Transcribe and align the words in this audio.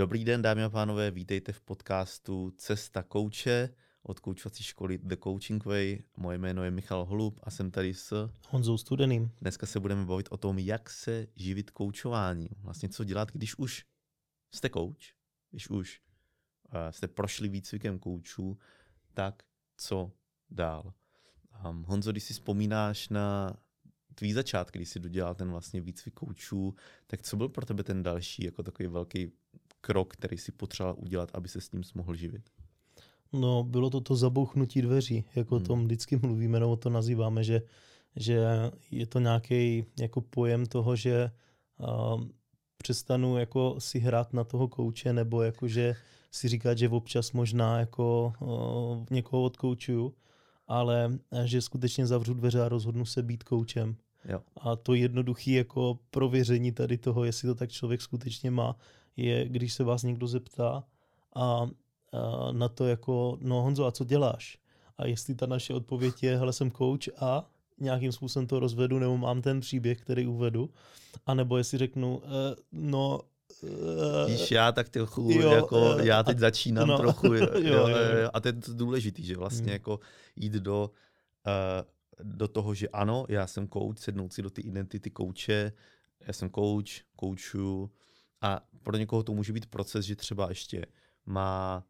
Dobrý 0.00 0.24
den, 0.24 0.42
dámy 0.42 0.64
a 0.64 0.70
pánové, 0.70 1.10
vítejte 1.10 1.52
v 1.52 1.60
podcastu 1.60 2.50
Cesta 2.56 3.02
kouče 3.02 3.74
od 4.02 4.20
koučovací 4.20 4.64
školy 4.64 4.98
The 4.98 5.16
Coaching 5.24 5.64
Way. 5.64 5.98
Moje 6.16 6.38
jméno 6.38 6.64
je 6.64 6.70
Michal 6.70 7.04
Holub 7.04 7.40
a 7.42 7.50
jsem 7.50 7.70
tady 7.70 7.94
s 7.94 8.30
Honzou 8.48 8.78
Studeným. 8.78 9.30
Dneska 9.40 9.66
se 9.66 9.80
budeme 9.80 10.04
bavit 10.04 10.28
o 10.30 10.36
tom, 10.36 10.58
jak 10.58 10.90
se 10.90 11.26
živit 11.36 11.70
koučováním. 11.70 12.48
Vlastně 12.58 12.88
co 12.88 13.04
dělat, 13.04 13.32
když 13.32 13.58
už 13.58 13.84
jste 14.54 14.68
kouč, 14.68 15.14
když 15.50 15.70
už 15.70 16.00
uh, 16.72 16.90
jste 16.90 17.08
prošli 17.08 17.48
výcvikem 17.48 17.98
koučů, 17.98 18.58
tak 19.14 19.42
co 19.76 20.12
dál. 20.50 20.94
Um, 21.68 21.82
Honzo, 21.82 22.12
když 22.12 22.24
si 22.24 22.32
vzpomínáš 22.32 23.08
na 23.08 23.56
tvý 24.14 24.32
začátky, 24.32 24.78
když 24.78 24.88
jsi 24.88 25.00
dodělal 25.00 25.34
ten 25.34 25.50
vlastně 25.50 25.80
výcvik 25.80 26.14
koučů, 26.14 26.74
tak 27.06 27.22
co 27.22 27.36
byl 27.36 27.48
pro 27.48 27.66
tebe 27.66 27.82
ten 27.82 28.02
další 28.02 28.44
jako 28.44 28.62
takový 28.62 28.88
velký 28.88 29.32
krok, 29.80 30.12
který 30.12 30.38
si 30.38 30.52
potřeboval 30.52 30.96
udělat, 30.98 31.30
aby 31.34 31.48
se 31.48 31.60
s 31.60 31.72
ním 31.72 31.82
mohl 31.94 32.14
živit? 32.14 32.42
No, 33.32 33.64
bylo 33.64 33.90
to 33.90 34.00
to 34.00 34.16
zabouchnutí 34.16 34.82
dveří, 34.82 35.24
jako 35.34 35.56
hmm. 35.56 35.64
tom 35.64 35.84
vždycky 35.84 36.16
mluvíme, 36.16 36.60
nebo 36.60 36.76
to 36.76 36.90
nazýváme, 36.90 37.44
že, 37.44 37.62
že 38.16 38.46
je 38.90 39.06
to 39.06 39.18
nějaký 39.18 39.84
jako 40.00 40.20
pojem 40.20 40.66
toho, 40.66 40.96
že 40.96 41.30
uh, 41.78 42.22
přestanu 42.76 43.38
jako 43.38 43.76
si 43.78 43.98
hrát 43.98 44.32
na 44.32 44.44
toho 44.44 44.68
kouče, 44.68 45.12
nebo 45.12 45.42
jako, 45.42 45.68
že 45.68 45.96
si 46.30 46.48
říkat, 46.48 46.78
že 46.78 46.88
občas 46.88 47.32
možná 47.32 47.78
jako 47.78 48.32
uh, 48.40 49.06
někoho 49.10 49.42
odkoučuju, 49.42 50.14
ale 50.68 51.18
že 51.44 51.60
skutečně 51.60 52.06
zavřu 52.06 52.34
dveře 52.34 52.62
a 52.62 52.68
rozhodnu 52.68 53.04
se 53.04 53.22
být 53.22 53.44
koučem. 53.44 53.96
Jo. 54.24 54.40
A 54.56 54.76
to 54.76 54.94
jednoduché 54.94 55.50
jako 55.50 55.98
prověření 56.10 56.72
tady 56.72 56.98
toho, 56.98 57.24
jestli 57.24 57.48
to 57.48 57.54
tak 57.54 57.70
člověk 57.70 58.02
skutečně 58.02 58.50
má, 58.50 58.76
je, 59.24 59.48
když 59.48 59.72
se 59.72 59.84
vás 59.84 60.02
někdo 60.02 60.26
zeptá 60.26 60.84
a, 61.34 61.42
a 61.42 61.68
na 62.52 62.68
to 62.68 62.86
jako, 62.86 63.38
no 63.40 63.62
Honzo, 63.62 63.86
a 63.86 63.92
co 63.92 64.04
děláš? 64.04 64.58
A 64.98 65.06
jestli 65.06 65.34
ta 65.34 65.46
naše 65.46 65.74
odpověď 65.74 66.22
je, 66.22 66.38
hele, 66.38 66.52
jsem 66.52 66.70
coach 66.70 67.08
a 67.22 67.50
nějakým 67.78 68.12
způsobem 68.12 68.46
to 68.46 68.60
rozvedu, 68.60 68.98
nebo 68.98 69.16
mám 69.16 69.42
ten 69.42 69.60
příběh, 69.60 70.00
který 70.00 70.26
uvedu, 70.26 70.70
a 71.26 71.34
nebo 71.34 71.56
jestli 71.56 71.78
řeknu, 71.78 72.22
e, 72.24 72.56
no, 72.72 73.20
eh, 73.64 74.30
Víš, 74.30 74.50
já 74.50 74.72
tak 74.72 74.88
trochu, 74.88 75.30
jo, 75.30 75.50
jako, 75.50 75.94
uh, 75.94 76.00
já 76.00 76.22
teď 76.22 76.36
a, 76.36 76.40
začínám 76.40 76.88
no, 76.88 76.98
trochu, 76.98 77.26
jo, 77.26 77.48
jo, 77.54 77.88
jo, 77.88 77.96
jo. 78.22 78.30
a 78.32 78.40
to 78.40 78.48
je 78.48 78.54
důležitý, 78.68 79.24
že 79.24 79.36
vlastně 79.36 79.64
hmm. 79.64 79.72
jako 79.72 80.00
jít 80.36 80.52
do, 80.52 80.90
uh, 81.46 82.32
do 82.32 82.48
toho, 82.48 82.74
že 82.74 82.88
ano, 82.88 83.26
já 83.28 83.46
jsem 83.46 83.68
coach, 83.68 83.98
sednout 83.98 84.32
si 84.32 84.42
do 84.42 84.50
ty 84.50 84.62
identity 84.62 85.10
kouče, 85.10 85.72
já 86.26 86.32
jsem 86.32 86.50
coach, 86.50 86.90
kouču 87.16 87.90
a 88.40 88.60
pro 88.82 88.96
někoho 88.96 89.22
to 89.22 89.34
může 89.34 89.52
být 89.52 89.66
proces, 89.66 90.04
že 90.06 90.16
třeba 90.16 90.48
ještě 90.48 90.86
má 91.26 91.84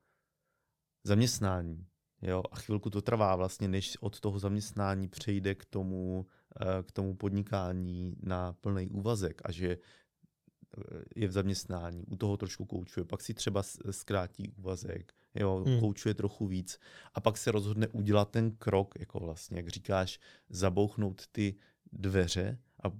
zaměstnání, 1.04 1.86
jo, 2.22 2.42
a 2.50 2.56
chvilku 2.56 2.90
to 2.90 3.02
trvá 3.02 3.36
vlastně, 3.36 3.68
než 3.68 3.96
od 4.00 4.20
toho 4.20 4.38
zaměstnání 4.38 5.08
přejde 5.08 5.54
k 5.54 5.64
tomu, 5.64 6.26
eh, 6.60 6.82
k 6.82 6.92
tomu 6.92 7.14
podnikání 7.16 8.16
na 8.22 8.52
plný 8.52 8.88
úvazek 8.88 9.42
a 9.44 9.52
že 9.52 9.68
eh, 9.70 11.02
je 11.16 11.28
v 11.28 11.32
zaměstnání, 11.32 12.04
u 12.06 12.16
toho 12.16 12.36
trošku 12.36 12.64
koučuje, 12.64 13.04
pak 13.04 13.20
si 13.20 13.34
třeba 13.34 13.62
zkrátí 13.90 14.48
úvazek, 14.48 15.14
jo, 15.34 15.64
hmm. 15.66 15.80
koučuje 15.80 16.14
trochu 16.14 16.46
víc 16.46 16.78
a 17.14 17.20
pak 17.20 17.36
se 17.36 17.52
rozhodne 17.52 17.88
udělat 17.88 18.30
ten 18.30 18.50
krok, 18.50 18.94
jako 18.98 19.20
vlastně, 19.20 19.56
jak 19.56 19.68
říkáš, 19.68 20.20
zabouchnout 20.48 21.26
ty 21.26 21.54
dveře 21.92 22.58
a 22.84 22.92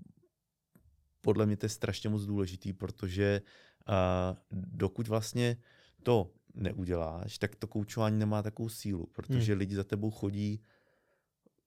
podle 1.21 1.47
mě 1.47 1.57
to 1.57 1.67
je 1.67 1.71
strašně 1.71 2.11
moc 2.11 2.23
důležitý, 2.23 2.73
protože 2.73 3.43
uh, 3.89 4.37
dokud 4.51 5.09
vlastně 5.09 5.57
to 6.03 6.31
neuděláš, 6.55 7.39
tak 7.39 7.57
to 7.57 7.67
koučování 7.67 8.19
nemá 8.19 8.43
takovou 8.43 8.69
sílu, 8.69 9.07
protože 9.13 9.53
hmm. 9.53 9.59
lidi 9.59 9.75
za 9.75 9.85
tebou 9.85 10.11
chodí 10.11 10.63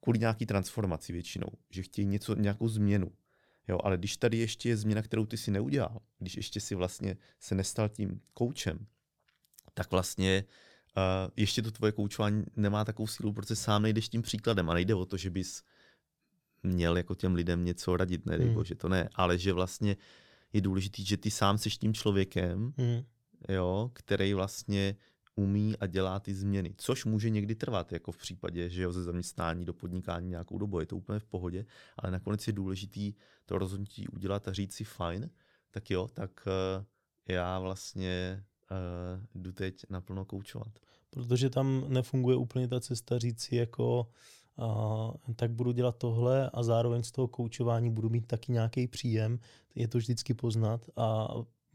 kvůli 0.03 0.19
nějaký 0.19 0.45
transformaci 0.45 1.13
většinou, 1.13 1.47
že 1.69 1.83
chtějí 1.83 2.07
něco, 2.07 2.35
nějakou 2.35 2.67
změnu. 2.67 3.11
Jo, 3.67 3.79
ale 3.83 3.97
když 3.97 4.17
tady 4.17 4.37
ještě 4.37 4.69
je 4.69 4.77
změna, 4.77 5.01
kterou 5.01 5.25
ty 5.25 5.37
si 5.37 5.51
neudělal, 5.51 5.99
když 6.19 6.37
ještě 6.37 6.59
si 6.59 6.75
vlastně 6.75 7.17
se 7.39 7.55
nestal 7.55 7.89
tím 7.89 8.21
koučem, 8.33 8.87
tak 9.73 9.91
vlastně 9.91 10.43
uh, 10.97 11.31
ještě 11.35 11.61
to 11.61 11.71
tvoje 11.71 11.91
koučování 11.91 12.43
nemá 12.55 12.85
takovou 12.85 13.07
sílu, 13.07 13.33
protože 13.33 13.55
sám 13.55 13.81
nejdeš 13.81 14.09
tím 14.09 14.21
příkladem 14.21 14.69
a 14.69 14.73
nejde 14.73 14.95
o 14.95 15.05
to, 15.05 15.17
že 15.17 15.29
bys 15.29 15.63
měl 16.63 16.97
jako 16.97 17.15
těm 17.15 17.35
lidem 17.35 17.65
něco 17.65 17.97
radit, 17.97 18.25
nedej 18.25 18.45
hmm. 18.47 18.55
bože, 18.55 18.75
to 18.75 18.89
ne, 18.89 19.09
ale 19.15 19.37
že 19.37 19.53
vlastně 19.53 19.97
je 20.53 20.61
důležitý, 20.61 21.05
že 21.05 21.17
ty 21.17 21.31
sám 21.31 21.57
seš 21.57 21.77
tím 21.77 21.93
člověkem, 21.93 22.73
hmm. 22.77 23.03
jo, 23.49 23.91
který 23.93 24.33
vlastně 24.33 24.95
umí 25.35 25.77
a 25.77 25.87
dělá 25.87 26.19
ty 26.19 26.33
změny, 26.33 26.73
což 26.77 27.05
může 27.05 27.29
někdy 27.29 27.55
trvat, 27.55 27.91
jako 27.91 28.11
v 28.11 28.17
případě, 28.17 28.69
že 28.69 28.81
jo, 28.81 28.91
ze 28.91 29.03
zaměstnání 29.03 29.65
do 29.65 29.73
podnikání 29.73 30.29
nějakou 30.29 30.57
dobu, 30.57 30.79
je 30.79 30.85
to 30.85 30.97
úplně 30.97 31.19
v 31.19 31.25
pohodě, 31.25 31.65
ale 31.97 32.11
nakonec 32.11 32.47
je 32.47 32.53
důležitý 32.53 33.13
to 33.45 33.57
rozhodnutí 33.57 34.07
udělat 34.07 34.47
a 34.47 34.53
říct 34.53 34.73
si 34.73 34.83
fajn, 34.83 35.29
tak 35.71 35.91
jo, 35.91 36.07
tak 36.13 36.47
uh, 36.47 36.85
já 37.27 37.59
vlastně 37.59 38.43
uh, 38.71 39.41
jdu 39.41 39.51
teď 39.51 39.85
naplno 39.89 40.25
koučovat. 40.25 40.79
Protože 41.09 41.49
tam 41.49 41.85
nefunguje 41.87 42.37
úplně 42.37 42.67
ta 42.67 42.79
cesta 42.79 43.19
říct 43.19 43.41
si 43.41 43.55
jako 43.55 44.07
a, 44.57 45.11
tak 45.35 45.51
budu 45.51 45.71
dělat 45.71 45.95
tohle 45.97 46.49
a 46.49 46.63
zároveň 46.63 47.03
z 47.03 47.11
toho 47.11 47.27
koučování 47.27 47.89
budu 47.89 48.09
mít 48.09 48.25
taky 48.27 48.51
nějaký 48.51 48.87
příjem. 48.87 49.39
Je 49.75 49.87
to 49.87 49.97
vždycky 49.97 50.33
poznat 50.33 50.89
a 50.97 51.27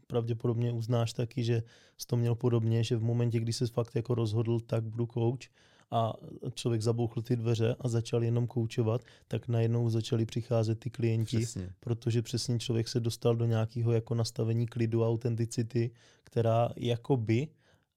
pravděpodobně 0.07 0.71
uznáš 0.71 1.13
taky, 1.13 1.43
že 1.43 1.63
jsi 1.97 2.07
to 2.07 2.17
měl 2.17 2.35
podobně, 2.35 2.83
že 2.83 2.97
v 2.97 3.03
momentě, 3.03 3.39
kdy 3.39 3.53
se 3.53 3.67
fakt 3.67 3.95
jako 3.95 4.15
rozhodl, 4.15 4.59
tak 4.59 4.83
budu 4.83 5.05
kouč 5.05 5.49
a 5.91 6.13
člověk 6.53 6.81
zabouchl 6.81 7.21
ty 7.21 7.35
dveře 7.35 7.75
a 7.79 7.87
začal 7.87 8.23
jenom 8.23 8.47
koučovat, 8.47 9.01
tak 9.27 9.47
najednou 9.47 9.89
začali 9.89 10.25
přicházet 10.25 10.79
ty 10.79 10.89
klienti, 10.89 11.37
přesně. 11.37 11.69
protože 11.79 12.21
přesně 12.21 12.59
člověk 12.59 12.87
se 12.87 12.99
dostal 12.99 13.35
do 13.35 13.45
nějakého 13.45 13.91
jako 13.91 14.15
nastavení 14.15 14.67
klidu, 14.67 15.05
autenticity, 15.05 15.91
která 16.23 16.69
jakoby 16.75 17.47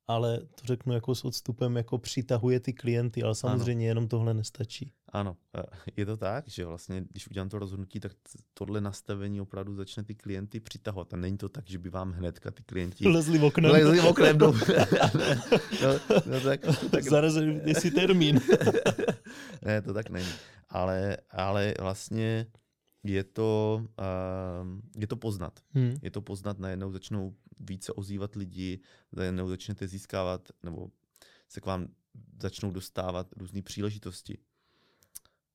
ale 0.08 0.38
to 0.38 0.64
řeknu 0.64 0.94
jako 0.94 1.14
s 1.14 1.24
odstupem, 1.24 1.76
jako 1.76 1.98
přitahuje 1.98 2.60
ty 2.60 2.72
klienty, 2.72 3.22
ale 3.22 3.34
samozřejmě 3.34 3.86
ano. 3.86 3.90
jenom 3.90 4.08
tohle 4.08 4.34
nestačí. 4.34 4.92
Ano, 5.12 5.36
eh, 5.58 5.62
je 5.96 6.06
to 6.06 6.16
tak, 6.16 6.48
že 6.48 6.64
vlastně, 6.64 7.04
když 7.10 7.28
udělám 7.30 7.48
to 7.48 7.58
rozhodnutí, 7.58 8.00
tak 8.00 8.12
tohle 8.54 8.80
nastavení 8.80 9.40
opravdu 9.40 9.76
začne 9.76 10.04
ty 10.04 10.14
klienty 10.14 10.60
přitahovat. 10.60 11.14
A 11.14 11.16
není 11.16 11.38
to 11.38 11.48
tak, 11.48 11.68
že 11.68 11.78
by 11.78 11.90
vám 11.90 12.12
hnedka 12.12 12.50
ty 12.50 12.62
klienti 12.62 13.08
lezli 13.08 13.38
v 13.38 13.44
oknem. 13.44 13.70
Lezli 13.70 14.00
v 14.00 14.06
oknem 14.06 14.38
do... 14.38 14.52
no, 15.82 15.92
no, 16.26 16.40
tak, 16.40 16.60
tak... 16.90 17.04
Zarezervujte 17.04 17.80
si 17.80 17.90
termín. 17.90 18.40
ne, 19.62 19.82
to 19.82 19.94
tak 19.94 20.10
není. 20.10 20.32
Ale, 20.68 21.16
ale 21.30 21.74
vlastně 21.80 22.46
je 23.04 23.24
to, 23.24 23.82
uh, 23.98 25.00
je 25.00 25.06
to 25.06 25.16
poznat. 25.16 25.60
Hmm. 25.70 25.96
Je 26.02 26.10
to 26.10 26.20
poznat, 26.20 26.58
najednou 26.58 26.92
začnou 26.92 27.34
více 27.62 27.92
ozývat 27.92 28.36
lidi, 28.36 28.80
najednou 29.12 29.48
začnete 29.48 29.88
získávat, 29.88 30.48
nebo 30.62 30.90
se 31.48 31.60
k 31.60 31.66
vám 31.66 31.88
začnou 32.42 32.70
dostávat 32.70 33.32
různé 33.36 33.62
příležitosti. 33.62 34.38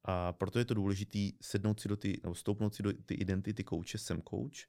A 0.03 0.33
proto 0.33 0.59
je 0.59 0.65
to 0.65 0.73
důležité 0.73 1.19
sednout 1.41 1.79
si 1.79 1.87
do 1.87 1.97
ty, 1.97 2.19
nebo 2.23 2.35
stoupnout 2.35 2.75
si 2.75 2.83
do 2.83 2.93
ty 2.93 3.13
identity 3.13 3.63
kouče, 3.63 3.97
jsem 3.97 4.21
coach 4.21 4.67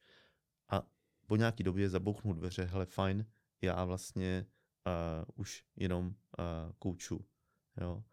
a 0.68 0.82
po 1.26 1.36
nějaký 1.36 1.62
době 1.62 1.88
zabouchnout 1.88 2.36
dveře, 2.36 2.64
hele 2.64 2.86
fajn, 2.86 3.26
já 3.62 3.84
vlastně 3.84 4.46
uh, 4.86 5.24
už 5.34 5.64
jenom 5.76 6.06
uh, 6.06 6.14
kouču. 6.78 7.24
Jo. 7.80 8.04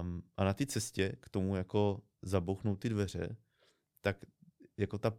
Um, 0.00 0.22
a 0.36 0.44
na 0.44 0.54
té 0.54 0.66
cestě 0.66 1.16
k 1.20 1.28
tomu 1.28 1.56
jako 1.56 2.02
zabouchnout 2.22 2.80
ty 2.80 2.88
dveře, 2.88 3.36
tak 4.00 4.24
jako 4.76 4.98
ta 4.98 5.18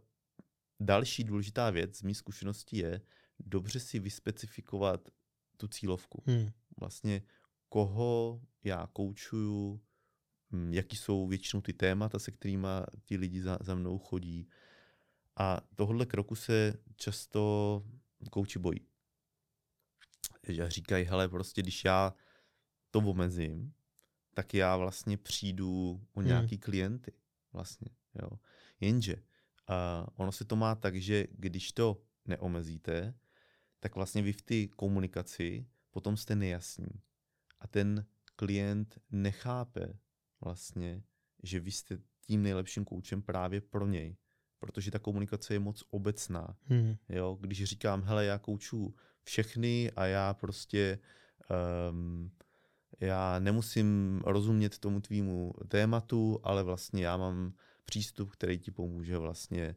další 0.80 1.24
důležitá 1.24 1.70
věc 1.70 1.98
z 1.98 2.02
mých 2.02 2.16
zkušeností 2.16 2.76
je 2.76 3.00
dobře 3.40 3.80
si 3.80 3.98
vyspecifikovat 3.98 5.08
tu 5.56 5.68
cílovku. 5.68 6.22
Hmm. 6.26 6.50
Vlastně 6.80 7.22
koho 7.68 8.42
já 8.64 8.86
koučuju, 8.92 9.80
hm, 10.52 10.72
jaký 10.72 10.96
jsou 10.96 11.26
většinou 11.26 11.62
ty 11.62 11.72
témata, 11.72 12.18
se 12.18 12.30
kterými 12.30 12.68
ti 13.04 13.16
lidi 13.16 13.42
za, 13.42 13.58
za 13.60 13.74
mnou 13.74 13.98
chodí. 13.98 14.48
A 15.36 15.60
tohle 15.74 16.06
kroku 16.06 16.34
se 16.34 16.74
často 16.96 17.82
kouči 18.30 18.58
bojí. 18.58 18.80
Že 20.48 20.70
říkají, 20.70 21.04
hele, 21.04 21.28
prostě 21.28 21.62
když 21.62 21.84
já 21.84 22.14
to 22.90 22.98
omezím, 22.98 23.74
tak 24.34 24.54
já 24.54 24.76
vlastně 24.76 25.16
přijdu 25.16 26.00
o 26.14 26.20
hmm. 26.20 26.28
nějaký 26.28 26.54
hmm. 26.54 26.60
klienty. 26.60 27.12
Vlastně, 27.52 27.88
jo. 28.22 28.30
Jenže 28.80 29.16
uh, 29.68 30.06
ono 30.16 30.32
se 30.32 30.44
to 30.44 30.56
má 30.56 30.74
tak, 30.74 30.96
že 30.96 31.26
když 31.30 31.72
to 31.72 32.02
neomezíte, 32.24 33.14
tak 33.80 33.94
vlastně 33.94 34.22
vy 34.22 34.32
v 34.32 34.42
té 34.42 34.66
komunikaci 34.66 35.66
potom 35.90 36.16
jste 36.16 36.36
nejasní. 36.36 37.00
A 37.60 37.66
ten 37.66 38.06
klient 38.36 38.98
nechápe 39.10 39.98
vlastně, 40.40 41.02
že 41.42 41.60
vy 41.60 41.70
jste 41.70 41.98
tím 42.20 42.42
nejlepším 42.42 42.84
koučem 42.84 43.22
právě 43.22 43.60
pro 43.60 43.86
něj. 43.86 44.16
protože 44.64 44.90
ta 44.90 44.98
komunikace 44.98 45.54
je 45.54 45.58
moc 45.58 45.84
obecná. 45.90 46.56
Hmm. 46.62 46.96
Jo, 47.08 47.38
když 47.40 47.64
říkám, 47.64 48.02
hele, 48.02 48.24
já 48.24 48.38
kouču 48.38 48.94
všechny 49.22 49.92
a 49.96 50.06
já 50.06 50.34
prostě 50.34 50.98
um, 51.90 52.30
já 53.00 53.38
nemusím 53.38 54.20
rozumět 54.24 54.78
tomu 54.78 55.00
tvýmu 55.00 55.54
tématu, 55.68 56.40
ale 56.42 56.62
vlastně 56.62 57.04
já 57.04 57.16
mám 57.16 57.52
přístup, 57.84 58.30
který 58.30 58.58
ti 58.58 58.70
pomůže 58.70 59.18
vlastně, 59.18 59.76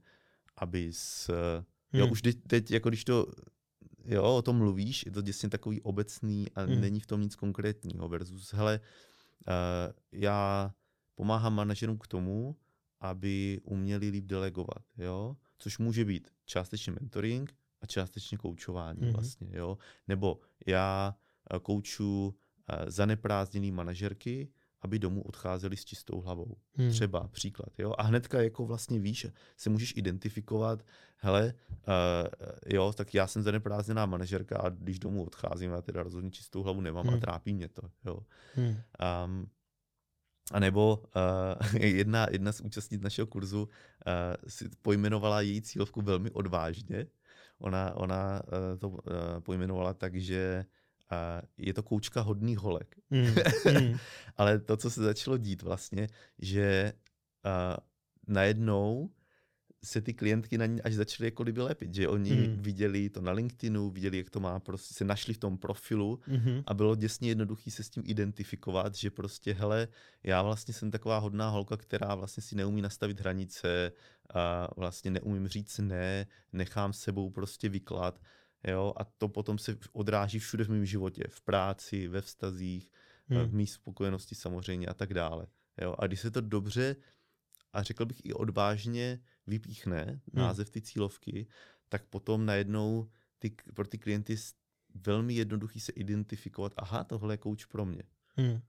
aby 0.58 0.90
s... 0.94 1.32
Hmm. 1.92 2.00
Jo, 2.00 2.08
už 2.08 2.22
teď, 2.22 2.38
teď, 2.48 2.72
jako 2.72 2.90
když 2.90 3.04
to 3.04 3.28
jo, 4.08 4.36
o 4.36 4.42
tom 4.42 4.58
mluvíš, 4.58 5.06
je 5.06 5.12
to 5.12 5.22
děsně 5.22 5.50
takový 5.50 5.82
obecný 5.82 6.48
a 6.56 6.62
hmm. 6.62 6.82
není 6.82 7.00
v 7.00 7.06
tom 7.06 7.22
nic 7.22 7.36
konkrétního 7.36 8.10
versus, 8.10 8.54
hele, 8.54 8.80
uh, 9.48 9.94
já 10.12 10.72
pomáhám 11.16 11.56
manažerům 11.56 11.98
k 11.98 12.08
tomu, 12.08 12.56
aby 13.00 13.62
uměli 13.64 14.10
líp 14.10 14.26
delegovat, 14.26 14.86
jo, 14.98 15.38
což 15.58 15.78
může 15.78 16.06
být 16.06 16.30
částečně 16.46 16.92
mentoring 16.92 17.56
a 17.82 17.86
částečně 17.86 18.38
koučování 18.38 19.02
hmm. 19.02 19.12
vlastně, 19.12 19.50
jo, 19.52 19.78
nebo 20.08 20.40
já 20.68 21.16
eh, 21.52 21.60
kouču 21.60 22.26
uh, 22.28 22.90
zaneprázdněný 22.90 23.72
manažerky, 23.72 24.50
aby 24.82 25.00
domů 25.00 25.22
odcházeli 25.22 25.78
s 25.78 25.86
čistou 25.86 26.22
hlavou. 26.22 26.58
Hmm. 26.74 26.90
Třeba 26.90 27.28
příklad. 27.28 27.70
Jo? 27.78 27.94
A 27.98 28.04
hnedka 28.04 28.42
jako 28.42 28.66
vlastně 28.66 29.00
víš, 29.00 29.28
se 29.58 29.70
můžeš 29.70 29.94
identifikovat, 29.98 30.86
hele, 31.18 31.54
uh, 31.70 32.74
jo, 32.74 32.94
tak 32.94 33.14
já 33.14 33.28
jsem 33.28 33.44
zaneprázdněná 33.44 34.06
manažerka 34.06 34.58
a 34.58 34.70
když 34.70 35.00
domů 35.00 35.26
odcházím, 35.26 35.72
já 35.72 35.82
teda 35.82 36.04
rozhodně 36.04 36.32
čistou 36.32 36.64
hlavu 36.64 36.82
nemám 36.82 37.06
hmm. 37.06 37.16
a 37.16 37.20
trápí 37.20 37.54
mě 37.54 37.68
to. 37.70 37.82
Jo? 38.06 38.20
Hmm. 38.56 38.78
Um, 39.26 39.50
a 40.52 40.60
nebo 40.60 41.04
uh, 41.16 41.76
jedna, 41.82 42.28
jedna 42.32 42.52
z 42.52 42.62
účastnic 42.62 43.02
našeho 43.02 43.28
kurzu 43.28 43.62
uh, 43.62 43.70
si 44.48 44.70
pojmenovala 44.82 45.42
její 45.42 45.62
cílovku 45.62 46.02
velmi 46.02 46.32
odvážně. 46.32 47.08
Ona, 47.60 47.96
ona 47.96 48.42
uh, 48.46 48.80
to 48.80 48.90
uh, 48.90 48.98
pojmenovala 49.40 49.94
tak, 49.94 50.16
že 50.16 50.66
a 51.10 51.42
je 51.58 51.74
to 51.74 51.84
koučka 51.84 52.22
hodných 52.22 52.58
holek. 52.58 52.96
Mm, 53.10 53.36
mm. 53.82 53.98
Ale 54.38 54.60
to, 54.60 54.78
co 54.78 54.90
se 54.90 55.04
začalo 55.04 55.38
dít 55.38 55.62
vlastně, 55.62 56.08
že 56.40 56.94
uh, 57.46 57.78
najednou 58.28 59.10
se 59.84 60.02
ty 60.02 60.14
klientky 60.14 60.58
na 60.58 60.66
ní 60.66 60.82
až 60.82 60.94
začaly 60.94 61.28
jako 61.28 61.44
kdyby 61.44 61.62
lepit, 61.62 61.94
že 61.94 62.08
oni 62.08 62.32
mm. 62.32 62.62
viděli 62.62 63.10
to 63.10 63.22
na 63.22 63.32
LinkedInu, 63.32 63.90
viděli, 63.90 64.18
jak 64.18 64.30
to 64.30 64.40
má, 64.40 64.60
prostě 64.60 64.94
se 64.94 65.06
našli 65.06 65.34
v 65.34 65.38
tom 65.38 65.58
profilu 65.58 66.20
mm-hmm. 66.28 66.64
a 66.68 66.74
bylo 66.74 66.96
děsně 66.96 67.30
jednoduchý 67.30 67.72
se 67.72 67.84
s 67.84 67.90
tím 67.90 68.04
identifikovat, 68.06 68.96
že 68.96 69.12
prostě 69.12 69.54
hele, 69.54 69.88
já 70.24 70.42
vlastně 70.42 70.74
jsem 70.74 70.92
taková 70.92 71.18
hodná 71.18 71.50
holka, 71.50 71.78
která 71.78 72.16
vlastně 72.16 72.44
si 72.44 72.56
neumí 72.56 72.82
nastavit 72.82 73.20
hranice, 73.20 73.92
a 74.34 74.68
vlastně 74.78 75.12
neumím 75.12 75.48
říct 75.48 75.78
ne, 75.80 76.26
nechám 76.54 76.94
sebou 76.94 77.30
prostě 77.30 77.70
vyklad 77.70 78.20
Jo? 78.64 78.94
A 78.98 79.04
to 79.04 79.30
potom 79.30 79.58
se 79.58 79.78
odráží 79.92 80.40
všude 80.40 80.64
v 80.64 80.70
mém 80.70 80.86
životě, 80.86 81.24
v 81.30 81.42
práci, 81.42 82.08
ve 82.08 82.22
vztazích, 82.22 82.92
hmm. 83.28 83.44
v 83.44 83.54
mý 83.54 83.68
spokojenosti 83.68 84.36
samozřejmě 84.36 84.88
a 84.88 84.94
tak 84.94 85.14
dále. 85.14 85.48
Jo? 85.82 85.96
A 86.00 86.08
když 86.08 86.20
se 86.20 86.32
to 86.32 86.42
dobře 86.42 86.96
a 87.74 87.84
řekl 87.84 88.06
bych 88.06 88.26
i 88.26 88.34
odvážně 88.34 89.20
vypíchne 89.48 90.04
hmm. 90.06 90.20
název 90.34 90.70
ty 90.70 90.82
cílovky, 90.82 91.48
tak 91.90 92.06
potom 92.06 92.46
najednou 92.46 93.10
ty, 93.40 93.56
pro 93.74 93.88
ty 93.88 93.98
klienty 93.98 94.36
velmi 94.94 95.34
jednoduchý 95.34 95.80
se 95.80 95.92
identifikovat, 95.92 96.74
aha, 96.78 97.04
tohle 97.04 97.34
je 97.34 97.38
coach 97.38 97.68
pro 97.68 97.86
mě. 97.86 98.04
Hmm. 98.36 98.62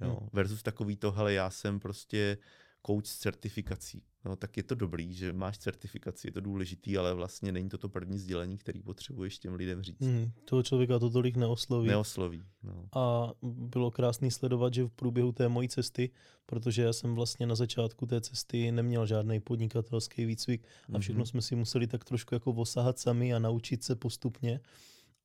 Jo? 0.00 0.16
Hmm. 0.20 0.28
Versus 0.32 0.62
takový 0.62 0.96
to, 0.96 1.12
hele, 1.12 1.32
já 1.32 1.50
jsem 1.50 1.80
prostě 1.80 2.38
coach 2.86 3.06
s 3.06 3.18
certifikací. 3.18 4.02
No, 4.24 4.36
tak 4.36 4.56
je 4.56 4.62
to 4.62 4.74
dobrý, 4.74 5.14
že 5.14 5.32
máš 5.32 5.58
certifikaci, 5.58 6.28
je 6.28 6.32
to 6.32 6.40
důležitý, 6.40 6.98
ale 6.98 7.14
vlastně 7.14 7.52
není 7.52 7.68
to 7.68 7.78
to 7.78 7.88
první 7.88 8.18
sdělení, 8.18 8.58
který 8.58 8.82
potřebuješ 8.82 9.38
těm 9.38 9.54
lidem 9.54 9.82
říct. 9.82 10.00
Hmm, 10.00 10.30
toho 10.44 10.62
člověka 10.62 10.98
to 10.98 11.10
tolik 11.10 11.36
neosloví. 11.36 11.88
Neosloví. 11.88 12.42
No. 12.62 12.88
A 12.94 13.32
bylo 13.42 13.90
krásný 13.90 14.30
sledovat, 14.30 14.74
že 14.74 14.84
v 14.84 14.90
průběhu 14.90 15.32
té 15.32 15.48
mojí 15.48 15.68
cesty, 15.68 16.10
protože 16.46 16.82
já 16.82 16.92
jsem 16.92 17.14
vlastně 17.14 17.46
na 17.46 17.54
začátku 17.54 18.06
té 18.06 18.20
cesty 18.20 18.72
neměl 18.72 19.06
žádný 19.06 19.40
podnikatelský 19.40 20.24
výcvik 20.24 20.66
a 20.92 20.98
všechno 20.98 21.24
mm-hmm. 21.24 21.28
jsme 21.28 21.42
si 21.42 21.56
museli 21.56 21.86
tak 21.86 22.04
trošku 22.04 22.34
jako 22.34 22.52
osahat 22.52 22.98
sami 22.98 23.34
a 23.34 23.38
naučit 23.38 23.84
se 23.84 23.96
postupně. 23.96 24.60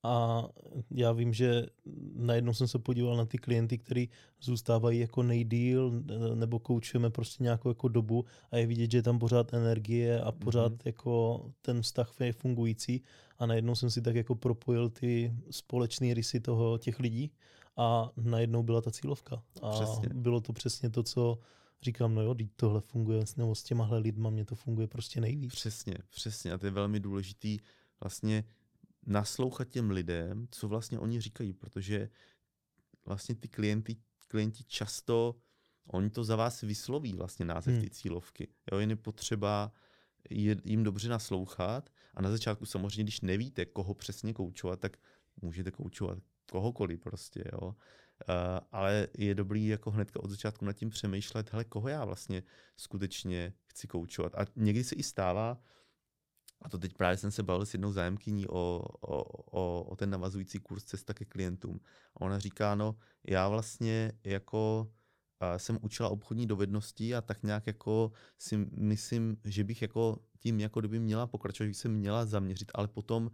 A 0.04 0.46
já 0.92 1.12
vím, 1.12 1.34
že 1.34 1.66
najednou 2.14 2.54
jsem 2.54 2.68
se 2.68 2.80
podíval 2.80 3.18
na 3.18 3.26
ty 3.26 3.38
klienty, 3.38 3.78
kteří 3.78 4.10
zůstávají 4.42 5.00
jako 5.00 5.24
nejdíl, 5.24 6.04
nebo 6.36 6.60
koučujeme 6.60 7.10
prostě 7.10 7.44
nějakou 7.44 7.70
jako 7.70 7.88
dobu 7.88 8.26
a 8.52 8.58
je 8.58 8.68
vidět, 8.68 8.92
že 8.92 8.98
je 8.98 9.04
tam 9.04 9.20
pořád 9.20 9.54
energie 9.54 10.22
a 10.22 10.32
pořád 10.32 10.72
mm-hmm. 10.72 10.82
jako 10.86 11.46
ten 11.62 11.82
vztah 11.82 12.14
je 12.20 12.34
fungující. 12.34 13.04
A 13.40 13.46
najednou 13.46 13.76
jsem 13.76 13.92
si 13.92 14.02
tak 14.02 14.16
jako 14.16 14.36
propojil 14.36 14.90
ty 14.90 15.34
společné 15.52 16.14
rysy 16.14 16.40
toho 16.40 16.78
těch 16.78 17.00
lidí 17.00 17.32
a 17.78 18.10
najednou 18.18 18.64
byla 18.64 18.82
ta 18.82 18.92
cílovka. 18.92 19.44
A 19.62 19.72
přesně. 19.72 20.10
bylo 20.14 20.42
to 20.42 20.54
přesně 20.54 20.90
to, 20.90 21.04
co 21.04 21.40
říkám, 21.82 22.16
no 22.16 22.22
jo, 22.22 22.36
tohle 22.56 22.82
funguje, 22.82 23.24
nebo 23.38 23.56
s 23.56 23.64
těmahle 23.64 23.98
lidma 23.98 24.30
mě 24.30 24.46
to 24.46 24.56
funguje 24.56 24.88
prostě 24.88 25.22
nejvíc. 25.22 25.54
Přesně, 25.54 25.94
přesně. 26.10 26.54
A 26.54 26.58
to 26.58 26.66
je 26.66 26.72
velmi 26.72 27.00
důležitý 27.00 27.58
vlastně 28.04 28.44
naslouchat 29.10 29.70
těm 29.70 29.92
lidem, 29.92 30.48
co 30.52 30.68
vlastně 30.68 31.00
oni 31.00 31.22
říkají, 31.22 31.54
protože 31.54 32.10
vlastně 33.06 33.36
ty 33.36 33.48
klienty, 33.48 33.98
klienti 34.28 34.64
často, 34.64 35.36
oni 35.88 36.10
to 36.10 36.24
za 36.24 36.36
vás 36.36 36.62
vysloví 36.62 37.14
vlastně 37.14 37.46
název 37.46 37.74
hmm. 37.74 37.84
ty 37.84 37.90
cílovky. 37.90 38.48
Jo, 38.72 38.80
jen 38.80 38.90
je 38.90 38.96
potřeba 38.96 39.72
jim 40.64 40.84
dobře 40.84 41.10
naslouchat 41.10 41.90
a 42.14 42.22
na 42.22 42.32
začátku 42.32 42.66
samozřejmě, 42.66 43.04
když 43.04 43.22
nevíte, 43.22 43.66
koho 43.66 43.94
přesně 43.94 44.34
koučovat, 44.34 44.80
tak 44.80 44.98
můžete 45.42 45.72
koučovat 45.72 46.18
kohokoliv 46.52 47.00
prostě, 47.00 47.44
jo. 47.54 47.76
Uh, 48.30 48.36
ale 48.72 49.08
je 49.18 49.36
dobrý 49.36 49.68
jako 49.68 49.92
hnedka 49.92 50.24
od 50.24 50.30
začátku 50.30 50.66
nad 50.66 50.74
tím 50.74 50.90
přemýšlet, 50.90 51.52
hele, 51.54 51.64
koho 51.64 51.90
já 51.90 52.06
vlastně 52.06 52.44
skutečně 52.78 53.54
chci 53.66 53.88
koučovat. 53.88 54.36
A 54.36 54.46
někdy 54.56 54.84
se 54.84 54.96
i 54.96 55.04
stává, 55.04 55.62
a 56.62 56.70
to 56.70 56.78
teď 56.78 56.94
právě 56.94 57.18
jsem 57.18 57.32
se 57.32 57.44
bavil 57.44 57.66
s 57.66 57.74
jednou 57.74 57.92
zájemkyní 57.92 58.48
o, 58.48 58.86
o, 59.02 59.24
o, 59.62 59.84
o 59.84 59.96
ten 59.96 60.10
navazující 60.10 60.60
kurz 60.60 60.84
Cesta 60.84 61.14
ke 61.14 61.26
klientům. 61.26 61.80
A 62.16 62.22
ona 62.22 62.40
říká, 62.40 62.76
no 62.76 62.96
já 63.28 63.48
vlastně 63.48 64.12
jako 64.24 64.92
jsem 65.58 65.80
učila 65.82 66.10
obchodní 66.10 66.48
dovednosti 66.48 67.16
a 67.16 67.22
tak 67.22 67.44
nějak 67.44 67.68
jako 67.68 68.12
si 68.38 68.58
myslím, 68.78 69.38
že 69.46 69.64
bych 69.64 69.82
jako 69.82 70.20
tím 70.40 70.60
jako 70.60 70.80
kdyby 70.80 71.00
měla 71.00 71.28
pokračovat, 71.28 71.66
že 71.66 71.70
bych 71.70 71.78
se 71.78 71.90
měla 71.90 72.26
zaměřit, 72.26 72.72
ale 72.76 72.88
potom 72.88 73.32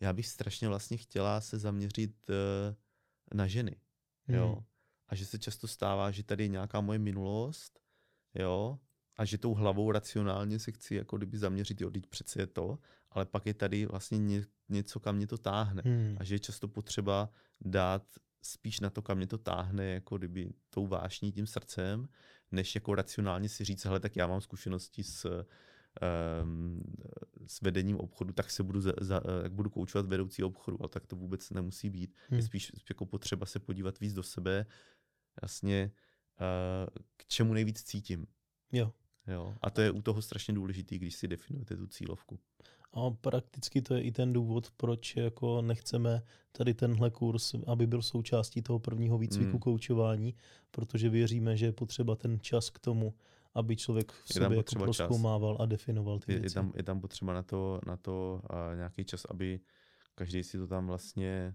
já 0.00 0.12
bych 0.12 0.26
strašně 0.26 0.68
vlastně 0.68 0.96
chtěla 0.96 1.40
se 1.40 1.58
zaměřit 1.58 2.30
uh, 2.30 2.74
na 3.34 3.46
ženy. 3.46 3.76
Jo? 4.28 4.52
Hmm. 4.52 4.64
A 5.08 5.14
že 5.14 5.26
se 5.26 5.38
často 5.38 5.68
stává, 5.68 6.10
že 6.10 6.22
tady 6.22 6.44
je 6.44 6.48
nějaká 6.48 6.80
moje 6.80 6.98
minulost, 6.98 7.80
jo, 8.34 8.78
a 9.16 9.24
že 9.24 9.38
tou 9.38 9.54
hlavou 9.54 9.92
racionálně 9.92 10.58
se 10.58 10.72
chci 10.72 10.94
jako 10.94 11.16
kdyby 11.16 11.38
zaměřit, 11.38 11.80
jo, 11.80 11.90
teď 11.90 12.06
přece 12.06 12.42
je 12.42 12.46
to, 12.46 12.78
ale 13.10 13.26
pak 13.26 13.46
je 13.46 13.54
tady 13.54 13.86
vlastně 13.86 14.18
ně, 14.18 14.44
něco, 14.68 15.00
kam 15.00 15.16
mě 15.16 15.26
to 15.26 15.38
táhne. 15.38 15.82
Hmm. 15.84 16.16
A 16.20 16.24
že 16.24 16.34
je 16.34 16.38
často 16.38 16.68
potřeba 16.68 17.30
dát 17.60 18.02
spíš 18.42 18.80
na 18.80 18.90
to, 18.90 19.02
kam 19.02 19.16
mě 19.16 19.26
to 19.26 19.38
táhne, 19.38 19.84
jako 19.84 20.18
kdyby 20.18 20.52
tou 20.70 20.86
vášní, 20.86 21.32
tím 21.32 21.46
srdcem, 21.46 22.08
než 22.52 22.74
jako 22.74 22.94
racionálně 22.94 23.48
si 23.48 23.64
říct, 23.64 23.84
hele, 23.84 24.00
tak 24.00 24.16
já 24.16 24.26
mám 24.26 24.40
zkušenosti 24.40 25.04
s, 25.04 25.44
um, 26.42 26.82
s 27.46 27.60
vedením 27.60 27.96
obchodu, 27.96 28.32
tak 28.32 28.50
se 28.50 28.62
budu, 28.62 28.80
za, 28.80 28.92
za, 29.00 29.20
jak 29.42 29.52
budu 29.52 29.70
koučovat 29.70 30.06
vedoucí 30.06 30.42
obchodu, 30.42 30.76
ale 30.80 30.88
tak 30.88 31.06
to 31.06 31.16
vůbec 31.16 31.50
nemusí 31.50 31.90
být. 31.90 32.14
Hmm. 32.28 32.38
Je 32.38 32.46
spíš 32.46 32.72
jako 32.88 33.06
potřeba 33.06 33.46
se 33.46 33.58
podívat 33.58 34.00
víc 34.00 34.14
do 34.14 34.22
sebe, 34.22 34.66
jasně, 35.42 35.92
uh, 36.40 37.04
k 37.16 37.26
čemu 37.26 37.54
nejvíc 37.54 37.82
cítím. 37.82 38.26
Jo. 38.72 38.92
Jo? 39.28 39.54
A 39.62 39.70
to 39.70 39.80
je 39.80 39.90
u 39.90 40.02
toho 40.02 40.22
strašně 40.22 40.54
důležitý, 40.54 40.98
když 40.98 41.14
si 41.14 41.28
definujete 41.28 41.76
tu 41.76 41.86
cílovku. 41.86 42.38
A 42.92 43.10
prakticky 43.10 43.82
to 43.82 43.94
je 43.94 44.02
i 44.02 44.12
ten 44.12 44.32
důvod, 44.32 44.70
proč 44.76 45.16
jako 45.16 45.62
nechceme 45.62 46.22
tady 46.52 46.74
tenhle 46.74 47.10
kurz, 47.10 47.54
aby 47.66 47.86
byl 47.86 48.02
součástí 48.02 48.62
toho 48.62 48.78
prvního 48.78 49.18
výcviku 49.18 49.52
mm. 49.52 49.58
koučování, 49.58 50.34
protože 50.70 51.08
věříme, 51.08 51.56
že 51.56 51.66
je 51.66 51.72
potřeba 51.72 52.16
ten 52.16 52.40
čas 52.40 52.70
k 52.70 52.78
tomu, 52.78 53.14
aby 53.54 53.76
člověk 53.76 54.12
v 54.12 54.32
sobě 54.32 54.56
jako 54.56 54.74
proskoumával 54.78 55.56
a 55.60 55.66
definoval 55.66 56.18
ty 56.18 56.32
je, 56.32 56.40
věci. 56.40 56.58
Je 56.58 56.62
tam, 56.62 56.72
je 56.76 56.82
tam 56.82 57.00
potřeba 57.00 57.32
na 57.34 57.42
to, 57.42 57.80
na 57.86 57.96
to 57.96 58.42
a 58.50 58.74
nějaký 58.74 59.04
čas, 59.04 59.24
aby 59.24 59.60
každý 60.14 60.42
si 60.42 60.58
to 60.58 60.66
tam 60.66 60.86
vlastně 60.86 61.54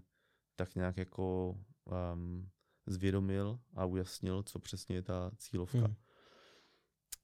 tak 0.56 0.74
nějak 0.74 0.96
jako 0.96 1.56
um, 2.14 2.48
zvědomil 2.86 3.58
a 3.74 3.84
ujasnil, 3.84 4.42
co 4.42 4.58
přesně 4.58 4.96
je 4.96 5.02
ta 5.02 5.30
cílovka. 5.36 5.88
Mm. 5.88 5.94